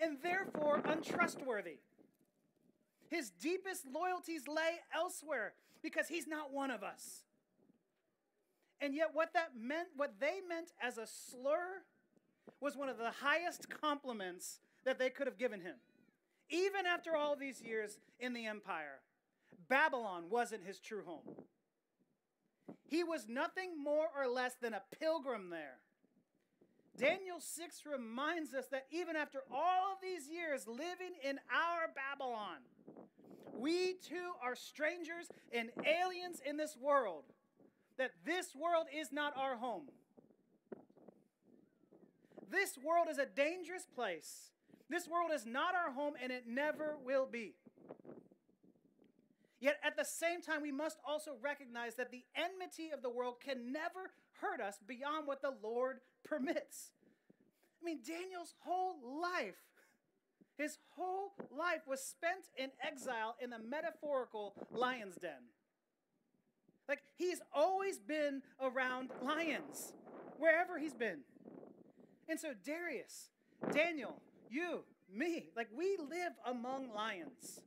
and 0.00 0.18
therefore 0.22 0.82
untrustworthy. 0.84 1.78
His 3.08 3.30
deepest 3.30 3.86
loyalties 3.86 4.48
lay 4.48 4.80
elsewhere 4.94 5.54
because 5.82 6.08
he's 6.08 6.26
not 6.26 6.52
one 6.52 6.70
of 6.70 6.82
us. 6.82 7.22
And 8.80 8.94
yet, 8.94 9.10
what 9.14 9.32
that 9.32 9.52
meant, 9.58 9.88
what 9.96 10.14
they 10.20 10.40
meant 10.46 10.72
as 10.82 10.98
a 10.98 11.06
slur, 11.06 11.82
was 12.60 12.76
one 12.76 12.88
of 12.88 12.98
the 12.98 13.10
highest 13.22 13.68
compliments 13.70 14.60
that 14.84 14.98
they 14.98 15.08
could 15.08 15.26
have 15.26 15.38
given 15.38 15.60
him. 15.60 15.76
Even 16.50 16.86
after 16.86 17.16
all 17.16 17.36
these 17.36 17.62
years 17.62 17.98
in 18.20 18.34
the 18.34 18.46
empire, 18.46 19.00
Babylon 19.68 20.24
wasn't 20.30 20.64
his 20.64 20.78
true 20.78 21.02
home. 21.04 21.44
He 22.84 23.02
was 23.02 23.26
nothing 23.28 23.82
more 23.82 24.06
or 24.16 24.28
less 24.28 24.54
than 24.60 24.74
a 24.74 24.82
pilgrim 25.00 25.50
there. 25.50 25.78
Daniel 26.96 27.40
6 27.40 27.82
reminds 27.84 28.54
us 28.54 28.66
that 28.70 28.86
even 28.90 29.16
after 29.16 29.40
all 29.52 29.92
of 29.92 30.00
these 30.00 30.28
years 30.28 30.66
living 30.66 31.14
in 31.22 31.38
our 31.52 31.90
Babylon, 31.94 32.58
we 33.52 33.94
too 33.94 34.32
are 34.42 34.54
strangers 34.54 35.26
and 35.52 35.70
aliens 35.84 36.40
in 36.44 36.56
this 36.56 36.76
world, 36.80 37.24
that 37.98 38.12
this 38.24 38.54
world 38.54 38.86
is 38.94 39.12
not 39.12 39.36
our 39.36 39.56
home. 39.56 39.88
This 42.50 42.78
world 42.78 43.08
is 43.10 43.18
a 43.18 43.26
dangerous 43.26 43.86
place. 43.94 44.50
This 44.88 45.08
world 45.08 45.30
is 45.34 45.44
not 45.44 45.74
our 45.74 45.92
home 45.92 46.14
and 46.22 46.30
it 46.30 46.44
never 46.46 46.96
will 47.04 47.26
be. 47.26 47.54
Yet 49.60 49.76
at 49.82 49.96
the 49.96 50.04
same 50.04 50.42
time, 50.42 50.62
we 50.62 50.72
must 50.72 50.98
also 51.06 51.32
recognize 51.42 51.94
that 51.94 52.10
the 52.10 52.24
enmity 52.34 52.90
of 52.92 53.02
the 53.02 53.10
world 53.10 53.36
can 53.42 53.72
never 53.72 54.12
hurt 54.40 54.60
us 54.60 54.76
beyond 54.86 55.26
what 55.26 55.40
the 55.40 55.54
Lord 55.62 56.00
permits. 56.24 56.90
I 57.80 57.84
mean, 57.84 58.00
Daniel's 58.06 58.54
whole 58.60 58.96
life, 59.20 59.54
his 60.58 60.78
whole 60.96 61.32
life 61.50 61.82
was 61.86 62.02
spent 62.02 62.44
in 62.56 62.70
exile 62.84 63.36
in 63.40 63.50
the 63.50 63.58
metaphorical 63.58 64.54
lion's 64.70 65.16
den. 65.16 65.50
Like, 66.88 67.00
he's 67.16 67.40
always 67.52 67.98
been 67.98 68.42
around 68.60 69.10
lions, 69.22 69.92
wherever 70.38 70.78
he's 70.78 70.94
been. 70.94 71.20
And 72.28 72.38
so, 72.38 72.52
Darius, 72.64 73.30
Daniel, 73.72 74.20
you, 74.48 74.84
me, 75.12 75.50
like, 75.56 75.68
we 75.76 75.96
live 75.98 76.32
among 76.46 76.92
lions. 76.94 77.62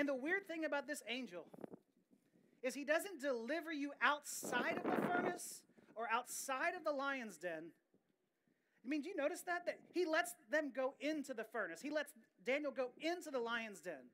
And 0.00 0.08
the 0.08 0.14
weird 0.14 0.48
thing 0.48 0.64
about 0.64 0.88
this 0.88 1.02
angel 1.06 1.44
is 2.62 2.72
he 2.72 2.86
doesn't 2.86 3.20
deliver 3.20 3.70
you 3.70 3.92
outside 4.00 4.78
of 4.78 4.84
the 4.84 5.06
furnace 5.06 5.60
or 5.94 6.08
outside 6.10 6.74
of 6.74 6.84
the 6.84 6.90
lion's 6.90 7.36
den. 7.36 7.64
I 8.82 8.88
mean, 8.88 9.02
do 9.02 9.10
you 9.10 9.14
notice 9.14 9.42
that? 9.42 9.66
That 9.66 9.78
he 9.92 10.06
lets 10.06 10.32
them 10.50 10.72
go 10.74 10.94
into 11.00 11.34
the 11.34 11.44
furnace. 11.44 11.82
He 11.82 11.90
lets 11.90 12.14
Daniel 12.46 12.72
go 12.72 12.92
into 13.02 13.30
the 13.30 13.40
lion's 13.40 13.80
den. 13.80 14.08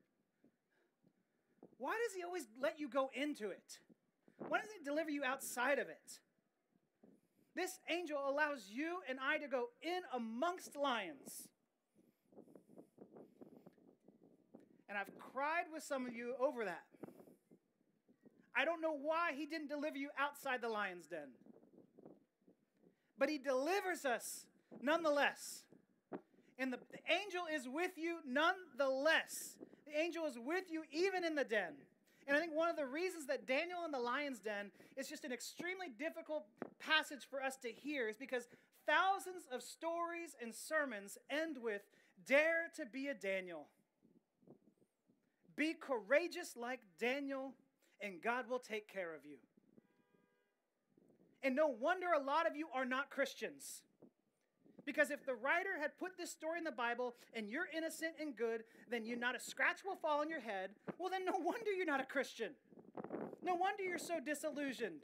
Why 1.77 1.97
does 2.05 2.13
he 2.13 2.21
always 2.21 2.47
let 2.61 2.77
you 2.77 2.89
go 2.89 3.09
into 3.13 3.51
it? 3.51 3.79
Why 4.45 4.57
doesn't 4.57 4.75
he 4.77 4.83
deliver 4.83 5.09
you 5.09 5.23
outside 5.23 5.79
of 5.79 5.87
it? 5.87 6.19
This 7.55 7.79
angel 7.89 8.19
allows 8.27 8.67
you 8.69 8.97
and 9.07 9.19
I 9.25 9.37
to 9.37 9.47
go 9.47 9.67
in 9.81 10.01
amongst 10.13 10.75
lions. 10.75 11.47
And 14.89 14.97
I've 14.97 15.11
cried 15.19 15.65
with 15.73 15.83
some 15.83 16.05
of 16.05 16.13
you 16.13 16.33
over 16.39 16.65
that. 16.65 16.83
I 18.55 18.65
don't 18.65 18.81
know 18.81 18.95
why 18.95 19.33
he 19.35 19.45
didn't 19.45 19.67
deliver 19.67 19.97
you 19.97 20.09
outside 20.17 20.61
the 20.61 20.69
lion's 20.69 21.05
den. 21.05 21.29
But 23.17 23.29
he 23.29 23.37
delivers 23.37 24.05
us 24.05 24.45
nonetheless. 24.81 25.63
And 26.57 26.73
the, 26.73 26.79
the 26.91 26.99
angel 27.13 27.43
is 27.53 27.67
with 27.67 27.91
you 27.97 28.17
nonetheless. 28.25 29.57
The 29.85 29.99
angel 29.99 30.25
is 30.25 30.37
with 30.39 30.65
you 30.71 30.83
even 30.91 31.23
in 31.23 31.35
the 31.35 31.43
den. 31.43 31.73
And 32.27 32.35
I 32.35 32.39
think 32.39 32.53
one 32.53 32.69
of 32.69 32.75
the 32.75 32.85
reasons 32.85 33.27
that 33.27 33.47
Daniel 33.47 33.85
in 33.85 33.91
the 33.91 33.99
lion's 33.99 34.39
den 34.39 34.71
is 34.97 35.07
just 35.07 35.23
an 35.23 35.31
extremely 35.31 35.87
difficult 35.97 36.45
passage 36.79 37.25
for 37.29 37.41
us 37.41 37.55
to 37.57 37.69
hear 37.69 38.09
is 38.09 38.17
because 38.17 38.47
thousands 38.85 39.47
of 39.51 39.61
stories 39.61 40.35
and 40.41 40.53
sermons 40.53 41.17
end 41.29 41.57
with 41.61 41.83
dare 42.25 42.69
to 42.75 42.85
be 42.85 43.07
a 43.07 43.13
Daniel. 43.13 43.67
Be 45.57 45.73
courageous 45.73 46.55
like 46.55 46.79
Daniel, 46.99 47.53
and 47.99 48.21
God 48.21 48.47
will 48.47 48.59
take 48.59 48.91
care 48.91 49.13
of 49.15 49.25
you. 49.25 49.37
And 51.41 51.55
no 51.55 51.67
wonder 51.67 52.07
a 52.15 52.23
lot 52.23 52.47
of 52.47 52.55
you 52.55 52.67
are 52.73 52.85
not 52.85 53.09
Christians. 53.09 53.81
Because 54.85 55.11
if 55.11 55.25
the 55.25 55.35
writer 55.35 55.77
had 55.81 55.97
put 55.99 56.17
this 56.17 56.31
story 56.31 56.59
in 56.59 56.63
the 56.63 56.71
Bible 56.71 57.15
and 57.33 57.49
you're 57.49 57.67
innocent 57.75 58.13
and 58.21 58.35
good, 58.35 58.63
then 58.89 59.05
you 59.05 59.17
not 59.17 59.35
a 59.35 59.39
scratch 59.39 59.83
will 59.85 59.97
fall 59.97 60.21
on 60.21 60.29
your 60.29 60.39
head. 60.39 60.69
Well, 60.97 61.09
then 61.09 61.25
no 61.25 61.33
wonder 61.39 61.71
you're 61.71 61.85
not 61.85 61.99
a 61.99 62.05
Christian. 62.05 62.51
No 63.43 63.55
wonder 63.55 63.83
you're 63.83 63.97
so 63.97 64.19
disillusioned. 64.23 65.01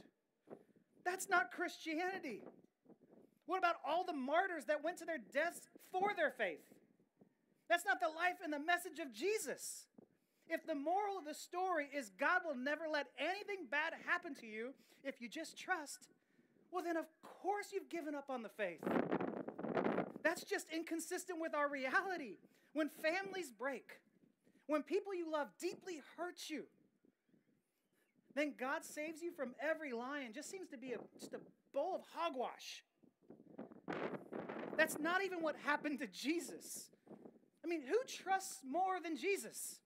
That's 1.04 1.30
not 1.30 1.52
Christianity. 1.52 2.44
What 3.46 3.58
about 3.58 3.76
all 3.86 4.06
the 4.06 4.14
martyrs 4.14 4.66
that 4.66 4.84
went 4.84 4.98
to 5.00 5.06
their 5.06 5.18
deaths 5.18 5.68
for 5.92 6.14
their 6.16 6.32
faith? 6.32 6.64
That's 7.70 7.86
not 7.86 8.00
the 8.00 8.08
life 8.08 8.38
and 8.44 8.54
the 8.54 8.60
message 8.60 9.00
of 9.00 9.14
Jesus. 9.14 9.88
If 10.54 10.68
the 10.68 10.76
moral 10.76 11.18
of 11.18 11.26
the 11.26 11.34
story 11.34 11.90
is 11.92 12.12
God 12.20 12.42
will 12.46 12.56
never 12.56 12.84
let 12.88 13.08
anything 13.18 13.66
bad 13.72 13.94
happen 14.06 14.36
to 14.36 14.46
you 14.46 14.76
if 15.04 15.20
you 15.20 15.28
just 15.28 15.58
trust, 15.58 16.10
well, 16.72 16.84
then 16.84 16.96
of 16.96 17.06
course 17.24 17.70
you've 17.74 17.90
given 17.90 18.14
up 18.14 18.30
on 18.30 18.44
the 18.44 18.50
faith. 18.50 18.80
That's 20.22 20.44
just 20.44 20.68
inconsistent 20.72 21.42
with 21.42 21.56
our 21.56 21.68
reality. 21.68 22.38
When 22.74 22.88
families 22.88 23.50
break, 23.50 24.00
when 24.68 24.84
people 24.84 25.16
you 25.16 25.32
love 25.32 25.48
deeply 25.60 26.04
hurt 26.18 26.38
you, 26.48 26.66
then 28.36 28.54
God 28.56 28.86
saves 28.86 29.24
you 29.24 29.32
from 29.32 29.56
every 29.60 29.92
lion. 29.92 30.34
Just 30.34 30.52
seems 30.52 30.68
to 30.70 30.78
be 30.78 30.94
a, 30.94 30.98
just 31.20 31.34
a 31.34 31.40
bowl 31.74 31.96
of 31.96 32.02
hogwash. 32.16 32.84
That's 34.78 35.00
not 35.00 35.24
even 35.24 35.42
what 35.42 35.56
happened 35.66 35.98
to 36.00 36.08
Jesus. 36.08 36.92
I 37.64 37.68
mean, 37.68 37.82
who 37.82 37.98
trusts 38.08 38.60
more 38.64 39.00
than 39.04 39.18
Jesus? 39.18 39.80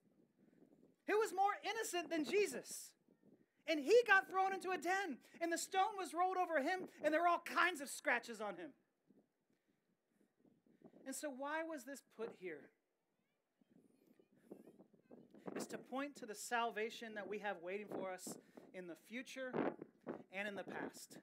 Who 1.08 1.18
was 1.18 1.32
more 1.32 1.56
innocent 1.64 2.10
than 2.10 2.24
Jesus? 2.24 2.90
And 3.66 3.80
he 3.80 3.94
got 4.06 4.28
thrown 4.28 4.54
into 4.54 4.70
a 4.70 4.78
den, 4.78 5.18
and 5.40 5.52
the 5.52 5.58
stone 5.58 5.96
was 5.98 6.14
rolled 6.14 6.36
over 6.36 6.60
him, 6.60 6.88
and 7.02 7.12
there 7.12 7.20
were 7.20 7.28
all 7.28 7.42
kinds 7.44 7.80
of 7.80 7.88
scratches 7.88 8.40
on 8.40 8.56
him. 8.56 8.70
And 11.06 11.14
so, 11.14 11.30
why 11.36 11.62
was 11.62 11.84
this 11.84 12.02
put 12.16 12.30
here? 12.38 12.70
It's 15.56 15.66
to 15.66 15.78
point 15.78 16.16
to 16.16 16.26
the 16.26 16.34
salvation 16.34 17.14
that 17.14 17.28
we 17.28 17.38
have 17.38 17.56
waiting 17.62 17.86
for 17.88 18.12
us 18.12 18.36
in 18.74 18.86
the 18.86 18.96
future 19.08 19.52
and 20.32 20.46
in 20.46 20.54
the 20.54 20.62
past. 20.62 21.18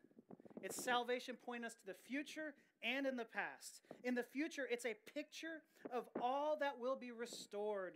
It's 0.62 0.84
salvation 0.84 1.38
pointing 1.46 1.66
us 1.66 1.76
to 1.76 1.86
the 1.86 1.96
future 2.08 2.56
and 2.84 3.06
in 3.06 3.18
the 3.18 3.26
past. 3.26 3.82
In 4.04 4.16
the 4.16 4.24
future, 4.24 4.68
it's 4.70 4.86
a 4.86 4.96
picture 5.14 5.62
of 5.94 6.06
all 6.22 6.58
that 6.60 6.80
will 6.80 6.96
be 6.96 7.12
restored. 7.12 7.94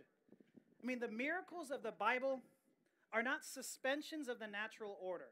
I 0.82 0.86
mean, 0.86 0.98
the 0.98 1.08
miracles 1.08 1.70
of 1.70 1.82
the 1.82 1.92
Bible 1.92 2.40
are 3.12 3.22
not 3.22 3.44
suspensions 3.44 4.28
of 4.28 4.38
the 4.38 4.46
natural 4.46 4.96
order, 5.02 5.28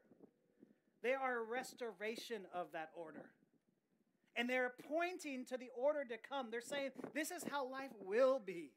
they 1.01 1.13
are 1.13 1.39
a 1.39 1.43
restoration 1.43 2.45
of 2.53 2.67
that 2.73 2.89
order. 2.95 3.29
And 4.35 4.49
they're 4.49 4.73
pointing 4.87 5.43
to 5.45 5.57
the 5.57 5.69
order 5.75 6.05
to 6.05 6.15
come. 6.17 6.47
They're 6.49 6.61
saying, 6.61 6.91
this 7.13 7.29
is 7.29 7.43
how 7.51 7.67
life 7.67 7.89
will 8.01 8.39
be. 8.39 8.71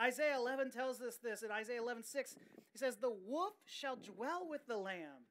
Isaiah 0.00 0.36
11 0.36 0.70
tells 0.70 1.02
us 1.02 1.16
this. 1.16 1.42
In 1.42 1.50
Isaiah 1.50 1.82
11, 1.82 2.04
6, 2.04 2.36
he 2.72 2.78
says, 2.78 2.96
The 2.96 3.14
wolf 3.26 3.54
shall 3.66 3.96
dwell 3.96 4.46
with 4.48 4.66
the 4.66 4.76
lamb. 4.76 5.26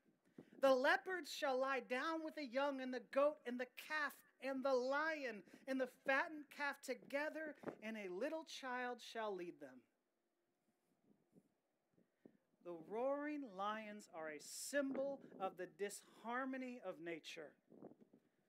The 0.61 0.73
leopards 0.73 1.33
shall 1.33 1.59
lie 1.59 1.81
down 1.87 2.23
with 2.23 2.35
the 2.35 2.45
young, 2.45 2.81
and 2.81 2.93
the 2.93 3.01
goat 3.11 3.37
and 3.45 3.59
the 3.59 3.67
calf 3.87 4.13
and 4.43 4.63
the 4.63 4.73
lion 4.73 5.43
and 5.67 5.79
the 5.79 5.89
fattened 6.05 6.45
calf 6.55 6.81
together, 6.83 7.55
and 7.83 7.97
a 7.97 8.13
little 8.13 8.45
child 8.45 8.97
shall 8.99 9.35
lead 9.35 9.59
them. 9.59 9.81
The 12.65 12.75
roaring 12.89 13.43
lions 13.55 14.09
are 14.15 14.29
a 14.29 14.41
symbol 14.41 15.19
of 15.39 15.51
the 15.57 15.67
disharmony 15.77 16.79
of 16.83 16.95
nature. 17.03 17.51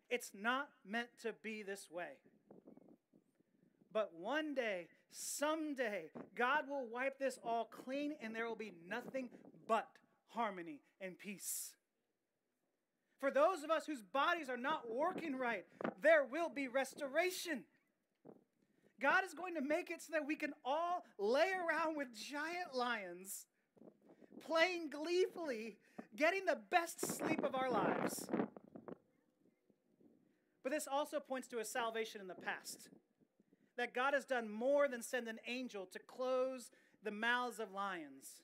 It's 0.09 0.31
not 0.35 0.71
meant 0.89 1.09
to 1.23 1.35
be 1.43 1.63
this 1.63 1.91
way. 1.91 2.17
But 3.93 4.13
one 4.19 4.55
day, 4.55 4.89
someday, 5.11 6.11
God 6.35 6.65
will 6.67 6.87
wipe 6.91 7.19
this 7.19 7.39
all 7.45 7.67
clean 7.67 8.15
and 8.23 8.35
there 8.35 8.49
will 8.49 8.57
be 8.57 8.73
nothing 8.89 9.29
but 9.69 9.87
harmony 10.29 10.81
and 10.99 11.19
peace. 11.19 11.73
For 13.21 13.31
those 13.31 13.63
of 13.65 13.71
us 13.71 13.87
whose 13.87 14.03
bodies 14.03 14.49
are 14.49 14.57
not 14.57 14.91
working 14.91 15.37
right, 15.37 15.65
there 16.01 16.25
will 16.25 16.49
be 16.49 16.69
restoration. 16.69 17.65
God 19.01 19.25
is 19.27 19.35
going 19.35 19.55
to 19.57 19.61
make 19.63 19.91
it 19.91 20.01
so 20.01 20.13
that 20.13 20.27
we 20.27 20.37
can 20.37 20.55
all 20.65 21.05
lay 21.19 21.51
around 21.53 21.97
with 21.97 22.09
giant 22.15 22.75
lions 22.75 23.45
playing 24.45 24.91
gleefully, 24.91 25.77
getting 26.17 26.45
the 26.45 26.59
best 26.71 27.01
sleep 27.01 27.43
of 27.45 27.55
our 27.55 27.71
lives. 27.71 28.27
But 30.63 30.73
this 30.73 30.89
also 30.91 31.21
points 31.21 31.47
to 31.49 31.59
a 31.59 31.65
salvation 31.65 32.21
in 32.21 32.27
the 32.27 32.35
past. 32.35 32.89
That 33.77 33.95
God 33.95 34.15
has 34.15 34.25
done 34.25 34.51
more 34.51 34.89
than 34.89 35.03
send 35.03 35.29
an 35.29 35.39
angel 35.47 35.87
to 35.93 35.99
close 35.99 36.71
the 37.05 37.11
mouths 37.11 37.61
of 37.61 37.73
lions. 37.73 38.43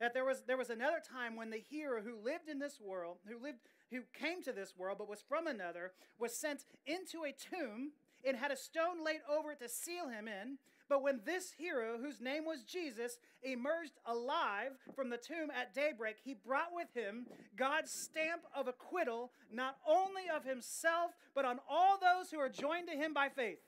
That 0.00 0.12
there 0.12 0.24
was, 0.24 0.42
there 0.46 0.58
was 0.58 0.68
another 0.68 1.00
time 1.00 1.36
when 1.36 1.50
the 1.50 1.56
hero 1.56 2.02
who 2.02 2.22
lived 2.22 2.48
in 2.50 2.58
this 2.58 2.78
world, 2.80 3.18
who 3.26 3.42
lived, 3.42 3.60
who 3.90 4.02
came 4.12 4.42
to 4.42 4.52
this 4.52 4.76
world 4.76 4.98
but 4.98 5.08
was 5.08 5.22
from 5.26 5.46
another, 5.46 5.92
was 6.18 6.36
sent 6.36 6.64
into 6.84 7.24
a 7.24 7.32
tomb 7.32 7.92
and 8.22 8.36
had 8.36 8.50
a 8.50 8.56
stone 8.56 9.02
laid 9.04 9.20
over 9.30 9.52
it 9.52 9.60
to 9.60 9.68
seal 9.68 10.08
him 10.08 10.28
in. 10.28 10.58
But 10.88 11.02
when 11.02 11.20
this 11.24 11.52
hero, 11.56 11.98
whose 12.00 12.20
name 12.20 12.44
was 12.44 12.62
Jesus, 12.62 13.18
emerged 13.42 13.92
alive 14.06 14.72
from 14.94 15.10
the 15.10 15.16
tomb 15.16 15.50
at 15.50 15.74
daybreak, 15.74 16.16
he 16.22 16.34
brought 16.34 16.72
with 16.72 16.88
him 16.94 17.26
God's 17.56 17.90
stamp 17.90 18.42
of 18.54 18.68
acquittal, 18.68 19.32
not 19.50 19.78
only 19.86 20.22
of 20.34 20.44
himself, 20.44 21.10
but 21.34 21.44
on 21.44 21.58
all 21.68 21.98
those 21.98 22.30
who 22.30 22.38
are 22.38 22.48
joined 22.48 22.88
to 22.88 22.96
him 22.96 23.12
by 23.12 23.28
faith. 23.28 23.58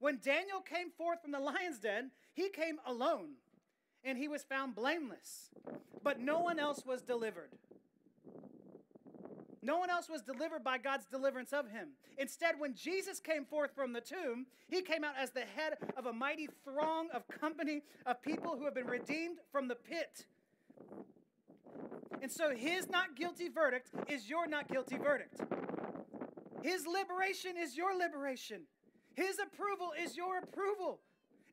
When 0.00 0.18
Daniel 0.22 0.60
came 0.60 0.90
forth 0.90 1.22
from 1.22 1.32
the 1.32 1.40
lion's 1.40 1.78
den, 1.78 2.10
he 2.32 2.48
came 2.48 2.78
alone, 2.84 3.34
and 4.04 4.18
he 4.18 4.28
was 4.28 4.42
found 4.42 4.74
blameless, 4.74 5.50
but 6.02 6.20
no 6.20 6.40
one 6.40 6.58
else 6.58 6.84
was 6.84 7.02
delivered. 7.02 7.50
No 9.66 9.78
one 9.78 9.90
else 9.90 10.08
was 10.08 10.22
delivered 10.22 10.62
by 10.62 10.78
God's 10.78 11.06
deliverance 11.06 11.52
of 11.52 11.68
him. 11.68 11.88
Instead, 12.18 12.54
when 12.60 12.72
Jesus 12.72 13.18
came 13.18 13.44
forth 13.44 13.72
from 13.74 13.92
the 13.92 14.00
tomb, 14.00 14.46
he 14.68 14.80
came 14.80 15.02
out 15.02 15.14
as 15.18 15.32
the 15.32 15.40
head 15.40 15.78
of 15.96 16.06
a 16.06 16.12
mighty 16.12 16.48
throng 16.62 17.08
of 17.12 17.26
company 17.26 17.82
of 18.06 18.22
people 18.22 18.56
who 18.56 18.64
have 18.64 18.76
been 18.76 18.86
redeemed 18.86 19.38
from 19.50 19.66
the 19.66 19.74
pit. 19.74 20.26
And 22.22 22.30
so 22.30 22.54
his 22.54 22.88
not 22.88 23.16
guilty 23.16 23.48
verdict 23.48 23.90
is 24.06 24.30
your 24.30 24.46
not 24.46 24.68
guilty 24.68 24.98
verdict. 24.98 25.40
His 26.62 26.86
liberation 26.86 27.56
is 27.60 27.76
your 27.76 27.98
liberation. 27.98 28.62
His 29.14 29.40
approval 29.40 29.90
is 30.00 30.16
your 30.16 30.38
approval. 30.38 31.00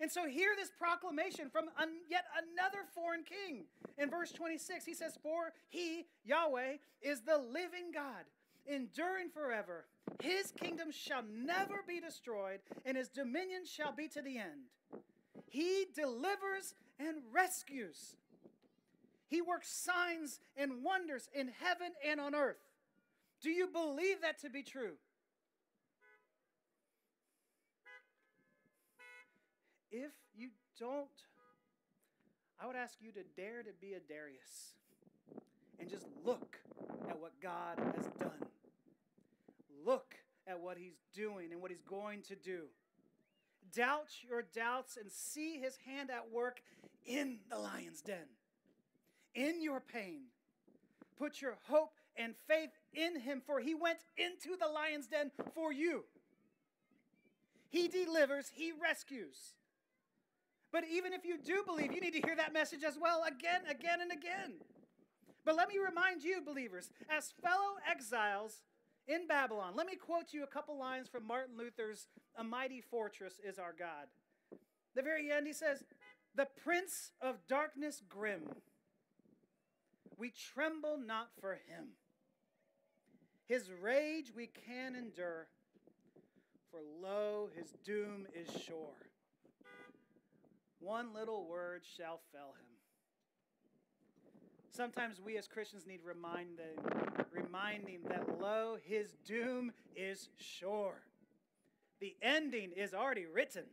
And 0.01 0.11
so, 0.11 0.27
hear 0.27 0.49
this 0.57 0.71
proclamation 0.77 1.49
from 1.49 1.65
un- 1.79 2.01
yet 2.09 2.25
another 2.37 2.79
foreign 2.93 3.23
king. 3.23 3.65
In 3.97 4.09
verse 4.09 4.31
26, 4.31 4.85
he 4.85 4.93
says, 4.93 5.17
For 5.21 5.53
he, 5.69 6.05
Yahweh, 6.25 6.77
is 7.01 7.21
the 7.21 7.37
living 7.37 7.91
God, 7.93 8.25
enduring 8.65 9.29
forever. 9.29 9.85
His 10.21 10.51
kingdom 10.51 10.91
shall 10.91 11.23
never 11.31 11.83
be 11.87 11.99
destroyed, 11.99 12.59
and 12.85 12.97
his 12.97 13.09
dominion 13.09 13.65
shall 13.65 13.93
be 13.93 14.07
to 14.09 14.21
the 14.21 14.37
end. 14.37 14.69
He 15.49 15.85
delivers 15.95 16.73
and 16.99 17.17
rescues. 17.31 18.15
He 19.27 19.41
works 19.41 19.69
signs 19.69 20.39
and 20.57 20.83
wonders 20.83 21.29
in 21.33 21.49
heaven 21.59 21.93
and 22.05 22.19
on 22.19 22.35
earth. 22.35 22.57
Do 23.41 23.49
you 23.49 23.67
believe 23.67 24.21
that 24.21 24.39
to 24.41 24.49
be 24.49 24.63
true? 24.63 24.93
If 29.95 30.11
you 30.35 30.49
don't, 30.79 31.07
I 32.59 32.65
would 32.65 32.75
ask 32.75 32.95
you 32.99 33.11
to 33.11 33.21
dare 33.37 33.61
to 33.61 33.69
be 33.79 33.93
a 33.93 33.99
Darius 33.99 34.73
and 35.79 35.87
just 35.87 36.07
look 36.25 36.57
at 37.07 37.19
what 37.19 37.39
God 37.39 37.77
has 37.95 38.07
done. 38.19 38.47
Look 39.85 40.15
at 40.47 40.59
what 40.59 40.77
He's 40.77 40.97
doing 41.13 41.51
and 41.51 41.61
what 41.61 41.69
He's 41.69 41.83
going 41.87 42.23
to 42.23 42.35
do. 42.35 42.63
Doubt 43.71 44.07
your 44.27 44.41
doubts 44.41 44.97
and 44.97 45.11
see 45.11 45.59
His 45.59 45.77
hand 45.85 46.09
at 46.09 46.31
work 46.31 46.63
in 47.05 47.37
the 47.51 47.59
lion's 47.59 48.01
den, 48.01 48.25
in 49.35 49.61
your 49.61 49.79
pain. 49.79 50.21
Put 51.19 51.39
your 51.39 51.59
hope 51.67 51.93
and 52.15 52.33
faith 52.47 52.71
in 52.95 53.19
Him, 53.19 53.43
for 53.45 53.59
He 53.59 53.75
went 53.75 53.99
into 54.17 54.57
the 54.59 54.67
lion's 54.73 55.05
den 55.05 55.29
for 55.53 55.71
you. 55.71 56.05
He 57.69 57.87
delivers, 57.87 58.53
He 58.55 58.71
rescues. 58.71 59.53
But 60.73 60.85
even 60.91 61.13
if 61.13 61.23
you 61.23 61.37
do 61.37 61.63
believe, 61.63 61.93
you 61.93 62.01
need 62.01 62.15
to 62.15 62.21
hear 62.25 62.35
that 62.35 62.51
message 62.51 62.83
as 62.83 62.97
well 62.99 63.23
again, 63.27 63.61
again, 63.69 64.01
and 64.01 64.11
again. 64.11 64.55
But 65.45 65.55
let 65.55 65.69
me 65.69 65.75
remind 65.77 66.23
you, 66.23 66.41
believers, 66.41 66.89
as 67.15 67.31
fellow 67.43 67.75
exiles 67.89 68.63
in 69.07 69.27
Babylon, 69.27 69.73
let 69.75 69.85
me 69.85 69.95
quote 69.95 70.33
you 70.33 70.43
a 70.43 70.47
couple 70.47 70.77
lines 70.79 71.07
from 71.07 71.27
Martin 71.27 71.57
Luther's 71.57 72.07
A 72.35 72.43
Mighty 72.43 72.81
Fortress 72.81 73.35
is 73.47 73.59
Our 73.59 73.75
God. 73.77 74.07
The 74.95 75.03
very 75.03 75.31
end, 75.31 75.45
he 75.45 75.53
says, 75.53 75.83
The 76.35 76.47
Prince 76.63 77.11
of 77.21 77.45
Darkness 77.47 78.01
grim, 78.09 78.41
we 80.17 80.31
tremble 80.31 80.97
not 80.97 81.29
for 81.39 81.53
him. 81.53 81.89
His 83.47 83.69
rage 83.79 84.31
we 84.35 84.47
can 84.47 84.95
endure, 84.95 85.49
for 86.71 86.79
lo, 86.99 87.49
his 87.55 87.73
doom 87.85 88.25
is 88.33 88.49
sure. 88.63 89.12
One 90.83 91.13
little 91.13 91.47
word 91.47 91.83
shall 91.97 92.19
fell 92.33 92.55
him. 92.59 92.67
Sometimes 94.69 95.21
we 95.23 95.37
as 95.37 95.47
Christians 95.47 95.87
need 95.87 96.01
reminding, 96.03 96.75
reminding 97.31 97.99
that, 98.09 98.41
lo, 98.41 98.75
his 98.83 99.13
doom 99.25 99.71
is 99.95 100.27
sure. 100.37 101.03
The 102.01 102.17
ending 102.21 102.71
is 102.75 102.93
already 102.93 103.25
written, 103.25 103.63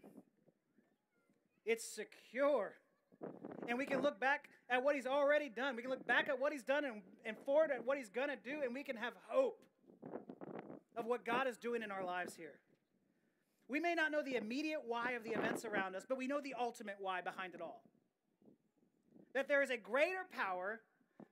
it's 1.66 1.85
secure. 1.85 2.75
And 3.68 3.77
we 3.77 3.87
can 3.87 4.03
look 4.03 4.20
back 4.20 4.49
at 4.68 4.85
what 4.85 4.94
he's 4.94 5.07
already 5.07 5.49
done. 5.49 5.75
We 5.75 5.83
can 5.83 5.90
look 5.90 6.07
back 6.07 6.29
at 6.29 6.40
what 6.40 6.53
he's 6.53 6.62
done 6.62 6.85
and, 6.85 7.03
and 7.25 7.37
forward 7.44 7.70
at 7.70 7.85
what 7.85 7.99
he's 7.99 8.09
going 8.09 8.29
to 8.29 8.37
do, 8.37 8.61
and 8.64 8.73
we 8.73 8.85
can 8.85 8.96
have 8.96 9.14
hope 9.27 9.59
of 10.96 11.07
what 11.07 11.25
God 11.25 11.49
is 11.49 11.57
doing 11.57 11.83
in 11.83 11.90
our 11.90 12.05
lives 12.05 12.37
here. 12.37 12.61
We 13.70 13.78
may 13.78 13.94
not 13.94 14.11
know 14.11 14.22
the 14.22 14.35
immediate 14.35 14.80
why 14.85 15.12
of 15.12 15.22
the 15.22 15.30
events 15.30 15.64
around 15.64 15.94
us, 15.94 16.04
but 16.09 16.18
we 16.18 16.26
know 16.26 16.40
the 16.40 16.54
ultimate 16.59 16.96
why 16.98 17.20
behind 17.20 17.54
it 17.54 17.61
all. 17.61 17.85
That 19.33 19.46
there 19.46 19.62
is 19.62 19.70
a 19.70 19.76
greater 19.76 20.26
power, 20.33 20.80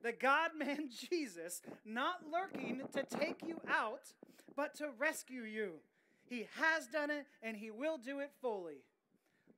the 0.02 0.12
God 0.12 0.52
man 0.56 0.88
Jesus, 1.10 1.60
not 1.84 2.20
lurking 2.32 2.82
to 2.92 3.02
take 3.02 3.42
you 3.44 3.60
out, 3.68 4.12
but 4.54 4.76
to 4.76 4.90
rescue 4.96 5.42
you. 5.42 5.80
He 6.26 6.46
has 6.60 6.86
done 6.86 7.10
it 7.10 7.26
and 7.42 7.56
he 7.56 7.72
will 7.72 7.98
do 7.98 8.20
it 8.20 8.30
fully. 8.40 8.84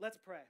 Let's 0.00 0.16
pray. 0.16 0.40